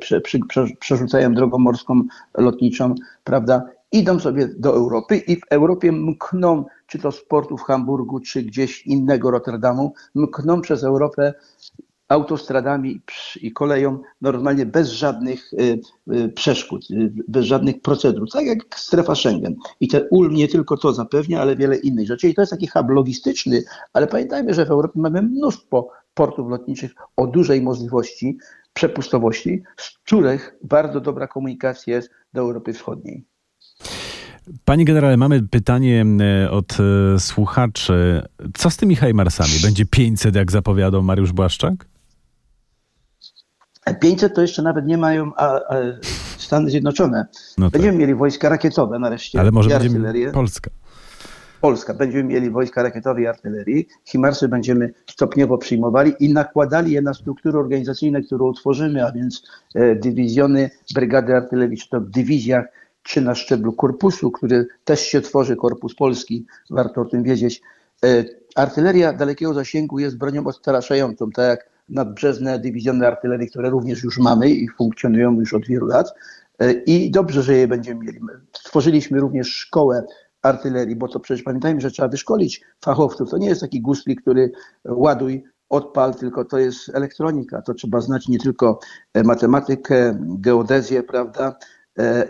prze, 0.00 0.20
prze, 0.20 0.66
przerzucają 0.80 1.34
drogą 1.34 1.58
morską, 1.58 2.02
lotniczą, 2.38 2.94
prawda, 3.24 3.62
idą 3.92 4.20
sobie 4.20 4.48
do 4.58 4.74
Europy 4.74 5.16
i 5.16 5.36
w 5.36 5.44
Europie 5.50 5.92
mkną, 5.92 6.64
czy 6.86 6.98
to 6.98 7.12
z 7.12 7.24
portu 7.24 7.56
w 7.56 7.62
Hamburgu, 7.62 8.20
czy 8.20 8.42
gdzieś 8.42 8.86
innego 8.86 9.30
Rotterdamu, 9.30 9.92
mkną 10.14 10.60
przez 10.60 10.84
Europę 10.84 11.34
autostradami 12.08 13.02
i 13.40 13.52
koleją 13.52 13.98
normalnie 14.20 14.66
bez 14.66 14.88
żadnych 14.88 15.52
y, 15.52 15.80
y, 16.14 16.28
przeszkód, 16.28 16.90
y, 16.90 17.12
bez 17.28 17.44
żadnych 17.44 17.82
procedur, 17.82 18.30
tak 18.32 18.46
jak 18.46 18.58
strefa 18.76 19.14
Schengen. 19.14 19.56
I 19.80 19.88
te 19.88 20.08
Ulm 20.08 20.34
nie 20.34 20.48
tylko 20.48 20.76
to 20.76 20.92
zapewnia, 20.92 21.40
ale 21.40 21.56
wiele 21.56 21.76
innych 21.76 22.06
rzeczy. 22.06 22.28
I 22.28 22.34
to 22.34 22.42
jest 22.42 22.50
taki 22.50 22.66
hub 22.66 22.90
logistyczny, 22.90 23.62
ale 23.92 24.06
pamiętajmy, 24.06 24.54
że 24.54 24.66
w 24.66 24.70
Europie 24.70 25.00
mamy 25.00 25.22
mnóstwo 25.22 25.88
portów 26.14 26.50
lotniczych 26.50 26.90
o 27.16 27.26
dużej 27.26 27.62
możliwości 27.62 28.38
przepustowości, 28.72 29.62
z 29.76 29.90
których 29.90 30.56
bardzo 30.62 31.00
dobra 31.00 31.26
komunikacja 31.26 31.96
jest 31.96 32.10
do 32.32 32.40
Europy 32.40 32.72
Wschodniej. 32.72 33.24
Panie 34.64 34.84
generale, 34.84 35.16
mamy 35.16 35.42
pytanie 35.42 36.04
e, 36.20 36.50
od 36.50 36.76
e, 36.80 37.18
słuchaczy. 37.18 38.22
Co 38.54 38.70
z 38.70 38.76
tymi 38.76 38.96
Heimarsami? 38.96 39.52
Będzie 39.62 39.84
500, 39.86 40.34
jak 40.34 40.52
zapowiadał 40.52 41.02
Mariusz 41.02 41.32
Błaszczak? 41.32 41.86
500 44.00 44.34
to 44.34 44.42
jeszcze 44.42 44.62
nawet 44.62 44.86
nie 44.86 44.98
mają 44.98 45.34
a, 45.36 45.54
a 45.54 45.76
Stany 46.36 46.70
Zjednoczone. 46.70 47.26
No 47.58 47.70
Będziemy 47.70 47.92
tak. 47.92 48.00
mieli 48.00 48.14
wojska 48.14 48.48
rakietowe 48.48 48.98
nareszcie. 48.98 49.40
Ale 49.40 49.50
może 49.50 49.78
będzie 49.78 50.32
Polska. 50.32 50.70
Polska. 51.60 51.94
Będziemy 51.94 52.24
mieli 52.24 52.50
wojska 52.50 52.82
rakietowe 52.82 53.22
i 53.22 53.26
artylerii. 53.26 53.88
Himarsy 54.04 54.48
będziemy 54.48 54.92
stopniowo 55.10 55.58
przyjmowali 55.58 56.12
i 56.20 56.32
nakładali 56.32 56.92
je 56.92 57.02
na 57.02 57.14
struktury 57.14 57.58
organizacyjne, 57.58 58.22
które 58.22 58.44
utworzymy, 58.44 59.06
a 59.06 59.12
więc 59.12 59.42
e, 59.74 59.94
dywizjony, 59.94 60.70
brygady 60.94 61.36
artylerii, 61.36 61.78
czy 61.78 61.88
to 61.88 62.00
w 62.00 62.10
dywizjach, 62.10 62.64
czy 63.02 63.20
na 63.20 63.34
szczeblu 63.34 63.72
korpusu, 63.72 64.30
który 64.30 64.66
też 64.84 65.00
się 65.00 65.20
tworzy, 65.20 65.56
korpus 65.56 65.94
polski, 65.94 66.46
warto 66.70 67.00
o 67.00 67.04
tym 67.04 67.22
wiedzieć. 67.22 67.62
E, 68.04 68.24
artyleria 68.54 69.12
dalekiego 69.12 69.54
zasięgu 69.54 69.98
jest 69.98 70.18
bronią 70.18 70.46
odstraszającą, 70.46 71.30
tak 71.30 71.48
jak 71.48 71.70
nadbrzeżne 71.88 72.58
dywizjony 72.58 73.06
artylerii, 73.06 73.50
które 73.50 73.70
również 73.70 74.02
już 74.02 74.18
mamy 74.18 74.50
i 74.50 74.68
funkcjonują 74.68 75.32
już 75.32 75.54
od 75.54 75.66
wielu 75.66 75.86
lat. 75.86 76.14
E, 76.58 76.72
I 76.72 77.10
dobrze, 77.10 77.42
że 77.42 77.54
je 77.56 77.68
będziemy 77.68 78.04
mieli. 78.04 78.18
Stworzyliśmy 78.56 79.20
również 79.20 79.48
szkołę 79.48 80.06
artylerii, 80.42 80.96
bo 80.96 81.08
to 81.08 81.20
przecież 81.20 81.42
pamiętajmy, 81.42 81.80
że 81.80 81.90
trzeba 81.90 82.08
wyszkolić 82.08 82.64
fachowców. 82.84 83.30
To 83.30 83.38
nie 83.38 83.48
jest 83.48 83.60
taki 83.60 83.80
guslik, 83.80 84.22
który 84.22 84.52
ładuj, 84.84 85.44
odpal, 85.68 86.14
tylko 86.14 86.44
to 86.44 86.58
jest 86.58 86.88
elektronika. 86.94 87.62
To 87.62 87.74
trzeba 87.74 88.00
znać 88.00 88.28
nie 88.28 88.38
tylko 88.38 88.78
e, 89.14 89.22
matematykę, 89.22 90.18
geodezję, 90.20 91.02
prawda, 91.02 91.56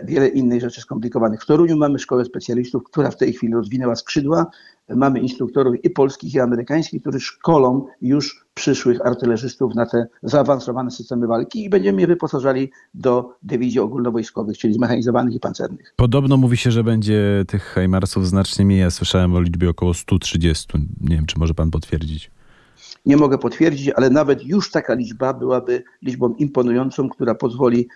wiele 0.03 0.27
innych 0.27 0.61
rzeczy 0.61 0.81
skomplikowanych. 0.81 1.41
W 1.41 1.45
Toruniu 1.45 1.77
mamy 1.77 1.99
szkołę 1.99 2.25
specjalistów, 2.25 2.83
która 2.83 3.11
w 3.11 3.17
tej 3.17 3.33
chwili 3.33 3.53
rozwinęła 3.53 3.95
skrzydła. 3.95 4.45
Mamy 4.89 5.19
instruktorów 5.19 5.75
i 5.83 5.89
polskich, 5.89 6.33
i 6.33 6.39
amerykańskich, 6.39 7.01
którzy 7.01 7.19
szkolą 7.19 7.85
już 8.01 8.45
przyszłych 8.53 9.05
artylerzystów 9.05 9.75
na 9.75 9.85
te 9.85 10.07
zaawansowane 10.23 10.91
systemy 10.91 11.27
walki 11.27 11.63
i 11.63 11.69
będziemy 11.69 12.01
je 12.01 12.07
wyposażali 12.07 12.71
do 12.93 13.33
dywizji 13.43 13.79
ogólnowojskowych, 13.79 14.57
czyli 14.57 14.73
zmechanizowanych 14.73 15.35
i 15.35 15.39
pancernych. 15.39 15.93
Podobno 15.95 16.37
mówi 16.37 16.57
się, 16.57 16.71
że 16.71 16.83
będzie 16.83 17.45
tych 17.47 17.63
Heimarsów 17.63 18.27
znacznie 18.27 18.65
mniej. 18.65 18.79
Ja 18.79 18.91
słyszałem 18.91 19.35
o 19.35 19.41
liczbie 19.41 19.69
około 19.69 19.93
130. 19.93 20.67
Nie 21.01 21.15
wiem, 21.15 21.25
czy 21.25 21.39
może 21.39 21.53
pan 21.53 21.71
potwierdzić. 21.71 22.31
Nie 23.05 23.17
mogę 23.17 23.37
potwierdzić, 23.37 23.89
ale 23.89 24.09
nawet 24.09 24.45
już 24.45 24.71
taka 24.71 24.93
liczba 24.93 25.33
byłaby 25.33 25.83
liczbą 26.01 26.33
imponującą, 26.33 27.09
która 27.09 27.35
pozwoli 27.35 27.87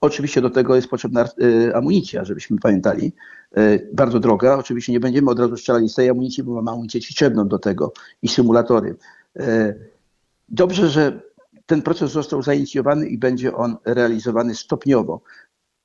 Oczywiście 0.00 0.40
do 0.40 0.50
tego 0.50 0.76
jest 0.76 0.88
potrzebna 0.88 1.24
e, 1.24 1.76
amunicja, 1.76 2.24
żebyśmy 2.24 2.58
pamiętali. 2.58 3.12
E, 3.56 3.78
bardzo 3.92 4.20
droga. 4.20 4.58
Oczywiście 4.58 4.92
nie 4.92 5.00
będziemy 5.00 5.30
od 5.30 5.38
razu 5.38 5.56
strzelali 5.56 5.88
z 5.88 5.94
tej 5.94 6.08
amunicji, 6.08 6.42
bo 6.42 6.54
mamy 6.54 6.70
amunicję 6.70 7.00
ćwiczebną 7.00 7.48
do 7.48 7.58
tego 7.58 7.92
i 8.22 8.28
symulatory. 8.28 8.96
E, 9.36 9.74
dobrze, 10.48 10.88
że 10.88 11.22
ten 11.66 11.82
proces 11.82 12.12
został 12.12 12.42
zainicjowany 12.42 13.08
i 13.08 13.18
będzie 13.18 13.54
on 13.54 13.76
realizowany 13.84 14.54
stopniowo. 14.54 15.20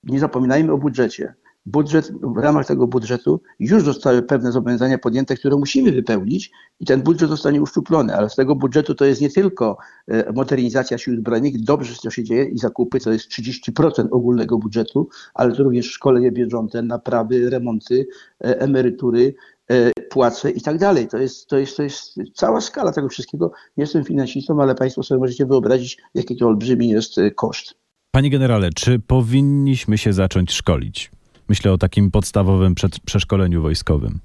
Nie 0.03 0.19
zapominajmy 0.19 0.71
o 0.71 0.77
budżecie 0.77 1.33
budżet, 1.65 2.11
w 2.35 2.37
ramach 2.37 2.65
tego 2.65 2.87
budżetu 2.87 3.41
już 3.59 3.83
zostały 3.83 4.21
pewne 4.21 4.51
zobowiązania 4.51 4.97
podjęte, 4.97 5.35
które 5.35 5.57
musimy 5.57 5.91
wypełnić 5.91 6.51
i 6.79 6.85
ten 6.85 7.01
budżet 7.01 7.29
zostanie 7.29 7.61
uszczuplony, 7.61 8.15
ale 8.15 8.29
z 8.29 8.35
tego 8.35 8.55
budżetu 8.55 8.95
to 8.95 9.05
jest 9.05 9.21
nie 9.21 9.29
tylko 9.29 9.77
e, 10.07 10.33
modernizacja 10.33 10.97
sił 10.97 11.15
zbrojnych, 11.15 11.61
dobrze 11.61 11.95
to 12.03 12.09
się 12.09 12.23
dzieje 12.23 12.45
i 12.45 12.57
zakupy 12.57 12.99
to 12.99 13.11
jest 13.11 13.29
30% 13.29 14.07
ogólnego 14.11 14.57
budżetu, 14.57 15.09
ale 15.33 15.55
to 15.55 15.63
również 15.63 15.85
szkolenie 15.85 16.31
bieżące, 16.31 16.81
naprawy, 16.81 17.49
remonty, 17.49 18.07
e, 18.43 18.59
emerytury, 18.59 19.35
e, 19.67 19.91
płace 20.09 20.51
i 20.51 20.61
tak 20.61 20.77
dalej. 20.77 21.07
To 21.07 21.17
jest, 21.17 21.47
to, 21.47 21.57
jest, 21.57 21.77
to 21.77 21.83
jest 21.83 22.15
cała 22.33 22.61
skala 22.61 22.91
tego 22.91 23.09
wszystkiego. 23.09 23.51
Nie 23.77 23.83
jestem 23.83 24.03
finansistą, 24.03 24.61
ale 24.61 24.75
Państwo 24.75 25.03
sobie 25.03 25.19
możecie 25.19 25.45
wyobrazić, 25.45 25.97
jaki 26.13 26.35
to 26.35 26.47
olbrzymi 26.47 26.89
jest 26.89 27.15
koszt. 27.35 27.73
Panie 28.11 28.29
generale, 28.29 28.69
czy 28.75 28.99
powinniśmy 28.99 29.97
się 29.97 30.13
zacząć 30.13 30.51
szkolić? 30.51 31.14
Myślę 31.49 31.71
o 31.71 31.77
takim 31.77 32.11
podstawowym 32.11 32.75
przeszkoleniu 33.05 33.61
wojskowym. 33.61 34.19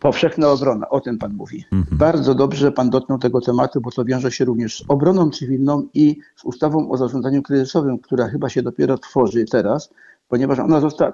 Powszechna 0.00 0.48
obrona, 0.48 0.88
o 0.88 1.00
tym 1.00 1.18
Pan 1.18 1.34
mówi. 1.34 1.64
Mhm. 1.72 1.98
Bardzo 1.98 2.34
dobrze, 2.34 2.60
że 2.60 2.72
Pan 2.72 2.90
dotknął 2.90 3.18
tego 3.18 3.40
tematu, 3.40 3.80
bo 3.80 3.90
to 3.90 4.04
wiąże 4.04 4.30
się 4.30 4.44
również 4.44 4.78
z 4.78 4.84
obroną 4.88 5.30
cywilną 5.30 5.88
i 5.94 6.16
z 6.36 6.44
ustawą 6.44 6.90
o 6.90 6.96
zarządzaniu 6.96 7.42
kryzysowym, 7.42 7.98
która 7.98 8.28
chyba 8.28 8.48
się 8.48 8.62
dopiero 8.62 8.98
tworzy 8.98 9.44
teraz, 9.44 9.90
ponieważ 10.28 10.58
ona 10.58 10.80
została, 10.80 11.12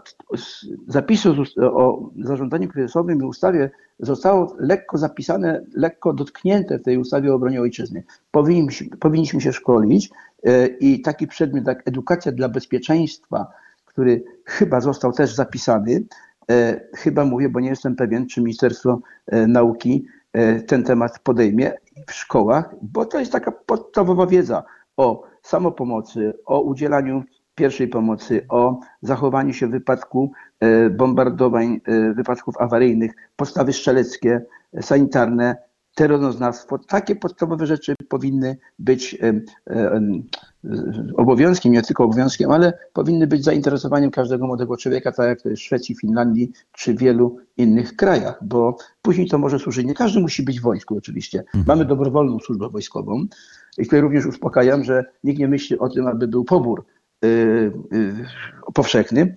zapisy 0.89 1.31
o 1.63 2.11
zarządzaniu 2.25 2.69
kryzysowym 2.69 3.21
i 3.21 3.25
ustawie 3.25 3.71
zostało 4.01 4.57
lekko 4.59 4.99
zapisane, 4.99 5.65
lekko 5.75 6.13
dotknięte 6.13 6.79
w 6.79 6.83
tej 6.83 6.99
ustawie 6.99 7.33
o 7.33 7.35
obronie 7.35 7.61
ojczyzny. 7.61 8.05
Powinniśmy, 8.31 8.97
powinniśmy 8.97 9.41
się 9.41 9.53
szkolić 9.53 10.11
e, 10.45 10.67
i 10.67 11.01
taki 11.01 11.27
przedmiot 11.27 11.67
jak 11.67 11.89
edukacja 11.89 12.33
dla 12.33 12.49
bezpieczeństwa, 12.49 13.47
który 13.99 14.25
chyba 14.45 14.81
został 14.81 15.13
też 15.13 15.35
zapisany. 15.35 16.05
E, 16.51 16.81
chyba 16.97 17.25
mówię, 17.25 17.49
bo 17.49 17.61
nie 17.61 17.69
jestem 17.69 17.97
pewien, 17.97 18.27
czy 18.27 18.41
Ministerstwo 18.41 19.01
e, 19.27 19.47
Nauki 19.47 20.07
e, 20.33 20.61
ten 20.61 20.85
temat 20.85 21.19
podejmie 21.19 21.73
w 22.07 22.13
szkołach, 22.13 22.75
bo 22.83 23.05
to 23.05 23.19
jest 23.19 23.33
taka 23.33 23.53
podstawowa 23.53 24.27
wiedza 24.27 24.65
o 24.97 25.23
samopomocy, 25.43 26.33
o 26.47 26.61
udzielaniu 26.61 27.25
pierwszej 27.55 27.89
pomocy, 27.89 28.47
o 28.49 28.81
zachowaniu 29.03 29.53
się 29.53 29.67
w 29.67 29.71
wypadku 29.71 30.33
bombardowań, 30.91 31.81
wypadków 32.15 32.55
awaryjnych, 32.59 33.13
postawy 33.37 33.73
strzeleckie, 33.73 34.43
sanitarne, 34.81 35.57
terroryzoznawstwo. 35.95 36.79
Takie 36.79 37.17
podstawowe 37.17 37.67
rzeczy 37.67 37.95
powinny 38.09 38.57
być 38.79 39.19
obowiązkiem, 41.17 41.73
nie 41.73 41.83
tylko 41.83 42.05
obowiązkiem, 42.05 42.51
ale 42.51 42.79
powinny 42.93 43.27
być 43.27 43.45
zainteresowaniem 43.45 44.11
każdego 44.11 44.47
młodego 44.47 44.77
człowieka, 44.77 45.13
tak 45.13 45.29
jak 45.29 45.43
to 45.43 45.49
jest 45.49 45.63
w 45.63 45.65
Szwecji, 45.65 45.95
Finlandii 45.95 46.53
czy 46.73 46.95
wielu 46.95 47.37
innych 47.57 47.97
krajach, 47.97 48.39
bo 48.43 48.77
później 49.03 49.29
to 49.29 49.39
może 49.39 49.59
służyć. 49.59 49.87
Nie 49.87 49.95
każdy 49.95 50.21
musi 50.21 50.43
być 50.43 50.61
w 50.61 50.63
wojsku 50.63 50.97
oczywiście. 50.97 51.39
Mhm. 51.39 51.65
Mamy 51.67 51.85
dobrowolną 51.85 52.39
służbę 52.39 52.69
wojskową 52.69 53.27
i 53.79 53.85
tutaj 53.85 54.01
również 54.01 54.27
uspokajam, 54.27 54.85
że 54.85 55.05
nikt 55.25 55.39
nie 55.39 55.49
myśli 55.49 55.79
o 55.79 55.89
tym, 55.89 56.07
aby 56.07 56.29
był 56.29 56.45
pobór 56.45 56.85
yy, 57.23 57.73
yy, 57.93 58.15
powszechny. 58.75 59.35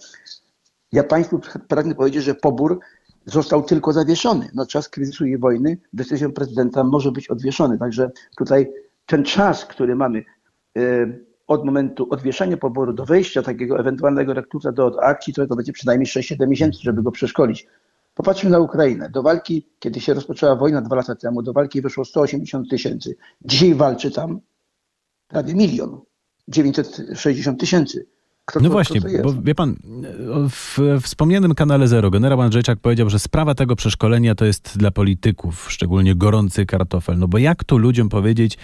Ja 0.91 1.03
Państwu 1.03 1.39
pragnę 1.67 1.95
powiedzieć, 1.95 2.23
że 2.23 2.35
pobór 2.35 2.79
został 3.25 3.63
tylko 3.63 3.93
zawieszony. 3.93 4.49
Na 4.53 4.65
czas 4.65 4.89
kryzysu 4.89 5.25
i 5.25 5.37
wojny 5.37 5.77
decyzją 5.93 6.31
prezydenta 6.31 6.83
może 6.83 7.11
być 7.11 7.27
odwieszony. 7.27 7.77
Także 7.77 8.11
tutaj 8.37 8.71
ten 9.05 9.23
czas, 9.23 9.65
który 9.65 9.95
mamy 9.95 10.23
od 11.47 11.65
momentu 11.65 12.07
odwieszenia 12.09 12.57
poboru 12.57 12.93
do 12.93 13.05
wejścia 13.05 13.41
takiego 13.41 13.79
ewentualnego 13.79 14.33
rekruta 14.33 14.71
do 14.71 15.03
akcji, 15.03 15.33
to, 15.33 15.47
to 15.47 15.55
będzie 15.55 15.73
przynajmniej 15.73 16.07
6-7 16.07 16.47
miesięcy, 16.47 16.79
żeby 16.81 17.03
go 17.03 17.11
przeszkolić. 17.11 17.67
Popatrzmy 18.15 18.49
na 18.49 18.59
Ukrainę. 18.59 19.09
Do 19.09 19.23
walki, 19.23 19.67
kiedy 19.79 20.01
się 20.01 20.13
rozpoczęła 20.13 20.55
wojna 20.55 20.81
dwa 20.81 20.95
lata 20.95 21.15
temu, 21.15 21.41
do 21.41 21.53
walki 21.53 21.81
wyszło 21.81 22.05
180 22.05 22.69
tysięcy. 22.69 23.15
Dzisiaj 23.45 23.75
walczy 23.75 24.11
tam 24.11 24.39
prawie 25.27 25.53
milion. 25.53 26.01
960 26.47 27.59
tysięcy. 27.59 28.07
Kto 28.45 28.59
no 28.59 28.69
to, 28.69 28.71
właśnie, 28.71 29.01
bo 29.23 29.33
wie 29.33 29.55
pan, 29.55 29.75
w 30.49 30.79
wspomnianym 31.01 31.55
kanale 31.55 31.87
Zero 31.87 32.09
generał 32.09 32.41
Andrzejczak 32.41 32.79
powiedział, 32.79 33.09
że 33.09 33.19
sprawa 33.19 33.55
tego 33.55 33.75
przeszkolenia 33.75 34.35
to 34.35 34.45
jest 34.45 34.77
dla 34.77 34.91
polityków, 34.91 35.71
szczególnie 35.71 36.15
gorący 36.15 36.65
kartofel. 36.65 37.17
No 37.17 37.27
bo 37.27 37.37
jak 37.37 37.63
tu 37.63 37.77
ludziom 37.77 38.09
powiedzieć, 38.09 38.57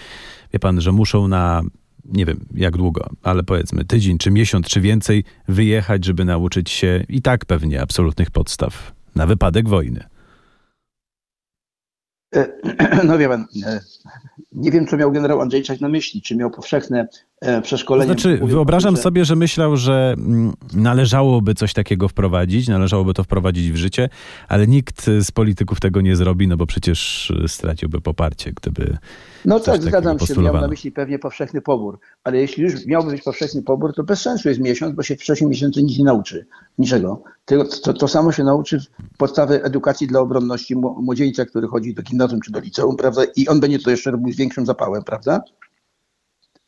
wie 0.52 0.58
pan, 0.58 0.80
że 0.80 0.92
muszą 0.92 1.28
na 1.28 1.62
nie 2.04 2.26
wiem 2.26 2.44
jak 2.54 2.76
długo, 2.76 3.10
ale 3.22 3.42
powiedzmy 3.42 3.84
tydzień, 3.84 4.18
czy 4.18 4.30
miesiąc, 4.30 4.66
czy 4.66 4.80
więcej 4.80 5.24
wyjechać, 5.48 6.04
żeby 6.04 6.24
nauczyć 6.24 6.70
się 6.70 7.04
i 7.08 7.22
tak 7.22 7.44
pewnie 7.44 7.82
absolutnych 7.82 8.30
podstaw 8.30 8.92
na 9.14 9.26
wypadek 9.26 9.68
wojny. 9.68 10.04
E, 12.34 12.48
no 13.08 13.18
wie 13.18 13.28
pan, 13.28 13.46
e, 13.66 13.80
nie 14.52 14.70
wiem, 14.70 14.86
co 14.86 14.96
miał 14.96 15.12
generał 15.12 15.40
Andrzejczak 15.40 15.80
na 15.80 15.88
myśli, 15.88 16.22
czy 16.22 16.36
miał 16.36 16.50
powszechne 16.50 17.08
przeszkolenie. 17.62 18.14
To 18.14 18.20
znaczy, 18.20 18.40
wyobrażam 18.46 18.96
że... 18.96 19.02
sobie, 19.02 19.24
że 19.24 19.36
myślał, 19.36 19.76
że 19.76 20.14
mm, 20.18 20.52
należałoby 20.72 21.54
coś 21.54 21.72
takiego 21.72 22.08
wprowadzić, 22.08 22.68
należałoby 22.68 23.14
to 23.14 23.24
wprowadzić 23.24 23.72
w 23.72 23.76
życie, 23.76 24.08
ale 24.48 24.66
nikt 24.66 25.04
z 25.20 25.30
polityków 25.30 25.80
tego 25.80 26.00
nie 26.00 26.16
zrobi, 26.16 26.48
no 26.48 26.56
bo 26.56 26.66
przecież 26.66 27.32
straciłby 27.46 28.00
poparcie, 28.00 28.52
gdyby. 28.52 28.98
No 29.44 29.60
tak, 29.60 29.82
zgadzam 29.82 30.18
się, 30.18 30.42
miał 30.42 30.60
na 30.60 30.68
myśli 30.68 30.92
pewnie 30.92 31.18
powszechny 31.18 31.60
pobór, 31.60 31.98
ale 32.24 32.38
jeśli 32.38 32.62
już 32.62 32.86
miałby 32.86 33.10
być 33.10 33.22
powszechny 33.22 33.62
pobór, 33.62 33.94
to 33.94 34.04
bez 34.04 34.20
sensu 34.20 34.48
jest 34.48 34.60
miesiąc, 34.60 34.94
bo 34.94 35.02
się 35.02 35.16
w 35.16 35.20
wcześniej 35.20 35.50
miesięcy 35.50 35.82
nic 35.82 35.98
nie 35.98 36.04
nauczy, 36.04 36.46
niczego. 36.78 37.22
To, 37.44 37.64
to, 37.64 37.92
to 37.94 38.08
samo 38.08 38.32
się 38.32 38.44
nauczy 38.44 38.80
podstawy 39.18 39.64
edukacji 39.64 40.06
dla 40.06 40.20
obronności 40.20 40.76
młodzieńca, 40.76 41.44
który 41.44 41.68
chodzi 41.68 41.94
do 41.94 42.02
gimnazjum 42.02 42.40
czy 42.40 42.52
do 42.52 42.60
liceum, 42.60 42.96
prawda, 42.96 43.22
i 43.36 43.48
on 43.48 43.60
będzie 43.60 43.78
to 43.78 43.90
jeszcze 43.90 44.10
robił 44.10 44.32
z 44.32 44.36
większym 44.36 44.66
zapałem, 44.66 45.04
prawda? 45.04 45.40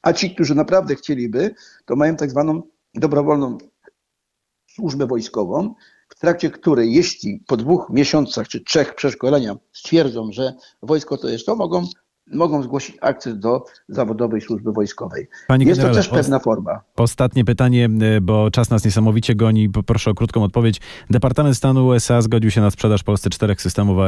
A 0.03 0.13
ci, 0.13 0.35
którzy 0.35 0.55
naprawdę 0.55 0.95
chcieliby, 0.95 1.55
to 1.85 1.97
mają 1.97 2.17
tak 2.17 2.31
zwaną 2.31 2.63
dobrowolną 2.95 3.59
służbę 4.67 5.07
wojskową, 5.07 5.75
w 6.09 6.19
trakcie 6.21 6.51
której, 6.51 6.95
jeśli 6.95 7.45
po 7.47 7.57
dwóch 7.57 7.87
miesiącach 7.91 8.49
czy 8.49 8.61
trzech 8.61 8.95
przeszkolenia 8.95 9.57
stwierdzą, 9.73 10.33
że 10.33 10.55
wojsko 10.83 11.17
to 11.17 11.29
jest 11.29 11.47
to, 11.47 11.57
mogą 11.57 11.87
mogą 12.33 12.63
zgłosić 12.63 12.97
akces 13.01 13.39
do 13.39 13.65
zawodowej 13.89 14.41
służby 14.41 14.73
wojskowej. 14.73 15.29
Panie 15.49 15.67
jest 15.67 15.81
to 15.81 15.91
też 15.91 16.09
pewna 16.09 16.39
forma. 16.39 16.81
Ostatnie 16.97 17.45
pytanie, 17.45 17.89
e, 18.01 18.21
bo 18.21 18.51
czas 18.51 18.71
nas 18.71 18.85
niesamowicie 18.85 19.35
goni. 19.35 19.69
Proszę 19.87 20.11
o 20.11 20.15
krótką 20.15 20.43
odpowiedź. 20.43 20.81
Departament 21.11 21.57
Stanu 21.57 21.87
USA 21.87 22.23
zgodził 22.23 22.51
się 22.51 22.61
na 22.61 22.71
sprzedaż 22.71 23.03
Polsce 23.03 23.31
czterech 23.31 23.63
systemów 23.63 23.99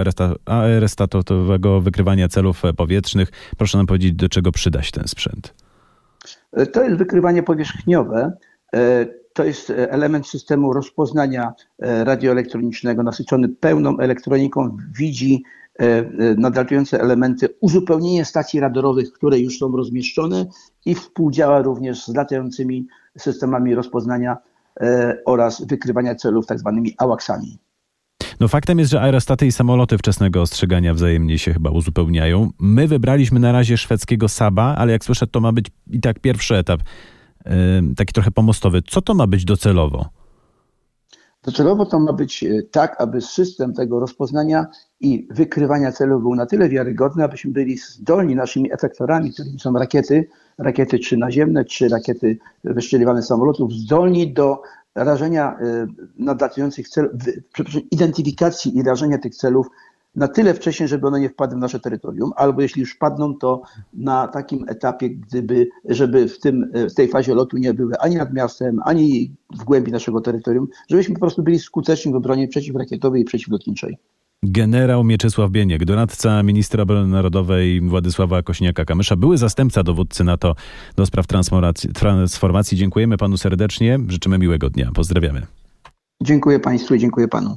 aerostatowego 0.47 1.81
wykrywania 1.81 2.29
celów 2.29 2.63
powietrznych. 2.77 3.29
Proszę 3.57 3.79
nam 3.79 3.87
powiedzieć, 3.87 4.13
do 4.13 4.29
czego 4.29 4.53
przyda 4.53 4.83
się 4.83 4.93
ten 4.93 5.09
sprzęt? 5.09 5.55
E, 6.53 6.67
to 6.67 6.85
jest 6.85 6.97
wykrywanie 6.97 7.43
powierzchniowe. 7.43 8.33
E, 8.75 9.07
to 9.33 9.45
jest 9.45 9.73
element 9.77 10.27
systemu 10.27 10.73
rozpoznania 10.73 11.53
radioelektronicznego 11.79 13.03
nasycony 13.03 13.49
pełną 13.49 13.99
elektroniką. 13.99 14.77
Widzi 14.99 15.43
E, 15.81 15.85
e, 15.85 16.05
nadlatujące 16.39 17.01
elementy, 17.01 17.49
uzupełnienie 17.61 18.25
stacji 18.25 18.61
radarowych, 18.61 19.13
które 19.13 19.39
już 19.39 19.59
są 19.59 19.77
rozmieszczone 19.77 20.47
i 20.87 20.95
współdziała 20.95 21.63
również 21.63 22.05
z 22.05 22.15
latającymi 22.15 22.87
systemami 23.19 23.75
rozpoznania 23.75 24.37
e, 24.81 25.19
oraz 25.27 25.67
wykrywania 25.67 26.15
celów 26.15 26.47
tak 26.47 26.59
zwanymi 26.59 26.95
awaksami. 26.99 27.59
No 28.43 28.49
faktem 28.49 28.79
jest, 28.79 28.91
że 28.91 29.01
aerostaty 29.01 29.47
i 29.47 29.53
samoloty 29.53 29.99
wczesnego 29.99 30.43
ostrzegania 30.43 30.95
wzajemnie 30.95 31.39
się 31.39 31.53
chyba 31.53 31.71
uzupełniają. 31.71 32.51
My 32.61 32.89
wybraliśmy 32.89 33.41
na 33.41 33.53
razie 33.53 33.77
szwedzkiego 33.77 34.29
Saba, 34.29 34.77
ale 34.79 34.93
jak 34.93 35.05
słyszę, 35.05 35.27
to 35.27 35.41
ma 35.41 35.53
być 35.53 35.67
i 35.91 36.01
tak 36.01 36.19
pierwszy 36.19 36.57
etap, 36.57 36.81
taki 37.97 38.13
trochę 38.13 38.31
pomostowy. 38.31 38.83
Co 38.83 39.03
to 39.03 39.15
ma 39.15 39.27
być 39.27 39.45
docelowo? 39.45 40.07
Docelowo 41.43 41.87
to 41.87 42.01
ma 42.01 42.13
być 42.13 42.45
e, 42.45 42.63
tak, 42.63 43.01
aby 43.01 43.21
system 43.21 43.75
tego 43.75 44.01
rozpoznania 44.01 44.67
i 45.01 45.29
wykrywania 45.31 45.93
celów 45.93 46.23
był 46.23 46.35
na 46.35 46.47
tyle 46.47 46.69
wiarygodny, 46.69 47.25
abyśmy 47.25 47.53
byli 47.53 47.79
zdolni 47.79 48.37
naszymi 48.37 48.73
efektorami, 48.73 49.33
którymi 49.33 49.61
są 49.61 49.73
rakiety, 49.73 50.29
rakiety 50.59 50.99
czy 50.99 51.17
naziemne, 51.17 51.65
czy 51.65 51.89
rakiety 51.89 52.39
wyszczeliwane 52.65 53.23
z 53.23 53.27
samolotów, 53.27 53.73
zdolni 53.73 54.33
do 54.33 54.63
rażenia 54.95 55.59
e, 55.59 55.87
nadlatujących 56.19 56.89
celów, 56.89 57.13
przepraszam, 57.53 57.83
identyfikacji 57.91 58.77
i 58.77 58.83
rażenia 58.83 59.19
tych 59.19 59.35
celów 59.35 59.67
na 60.17 60.29
tyle 60.29 60.55
wcześnie, 60.55 60.89
żeby 60.89 61.07
one 61.07 61.21
nie 61.21 61.29
wpadły 61.29 61.57
w 61.57 61.61
nasze 61.61 61.81
terytorium, 61.81 62.33
albo 62.37 62.63
jeśli 62.63 62.81
już 62.81 62.95
wpadną, 62.95 63.35
to 63.35 63.63
na 63.95 64.29
takim 64.29 64.69
etapie, 64.69 65.11
gdyby, 65.11 65.69
żeby 65.85 66.29
w, 66.29 66.41
tym, 66.41 66.73
w 66.91 66.95
tej 66.95 67.09
fazie 67.09 67.35
lotu 67.35 67.59
nie 67.59 67.75
były 67.75 67.99
ani 67.99 68.17
nad 68.17 68.33
miastem, 68.33 68.81
ani 68.85 69.35
w 69.61 69.65
głębi 69.65 69.93
naszego 69.93 70.21
terytorium, 70.21 70.69
żebyśmy 70.89 71.15
po 71.15 71.21
prostu 71.21 71.43
byli 71.43 71.59
skuteczni 71.59 72.13
w 72.13 72.17
obronie 72.17 72.49
przeciwrakietowej 72.49 73.23
i 73.23 73.25
przeciwlotniczej. 73.25 73.99
Generał 74.45 75.05
Mieczysław 75.05 75.51
Bieniek, 75.51 75.85
doradca 75.85 76.43
ministra 76.43 76.83
obrony 76.83 77.09
narodowej 77.09 77.81
Władysława 77.81 78.41
Kośniaka-Kamysza, 78.41 79.17
były 79.17 79.39
zastępca 79.39 79.83
dowódcy 79.83 80.25
NATO 80.25 80.55
do 80.97 81.07
spraw 81.07 81.27
transformacji. 81.27 82.79
Dziękujemy 82.79 83.17
panu 83.17 83.37
serdecznie, 83.37 83.99
życzymy 84.09 84.39
miłego 84.39 84.71
dnia. 84.71 84.91
Pozdrawiamy. 84.95 85.47
Dziękuję 86.23 86.61
państwu 86.61 86.97
dziękuję 86.97 87.29
panu. 87.29 87.57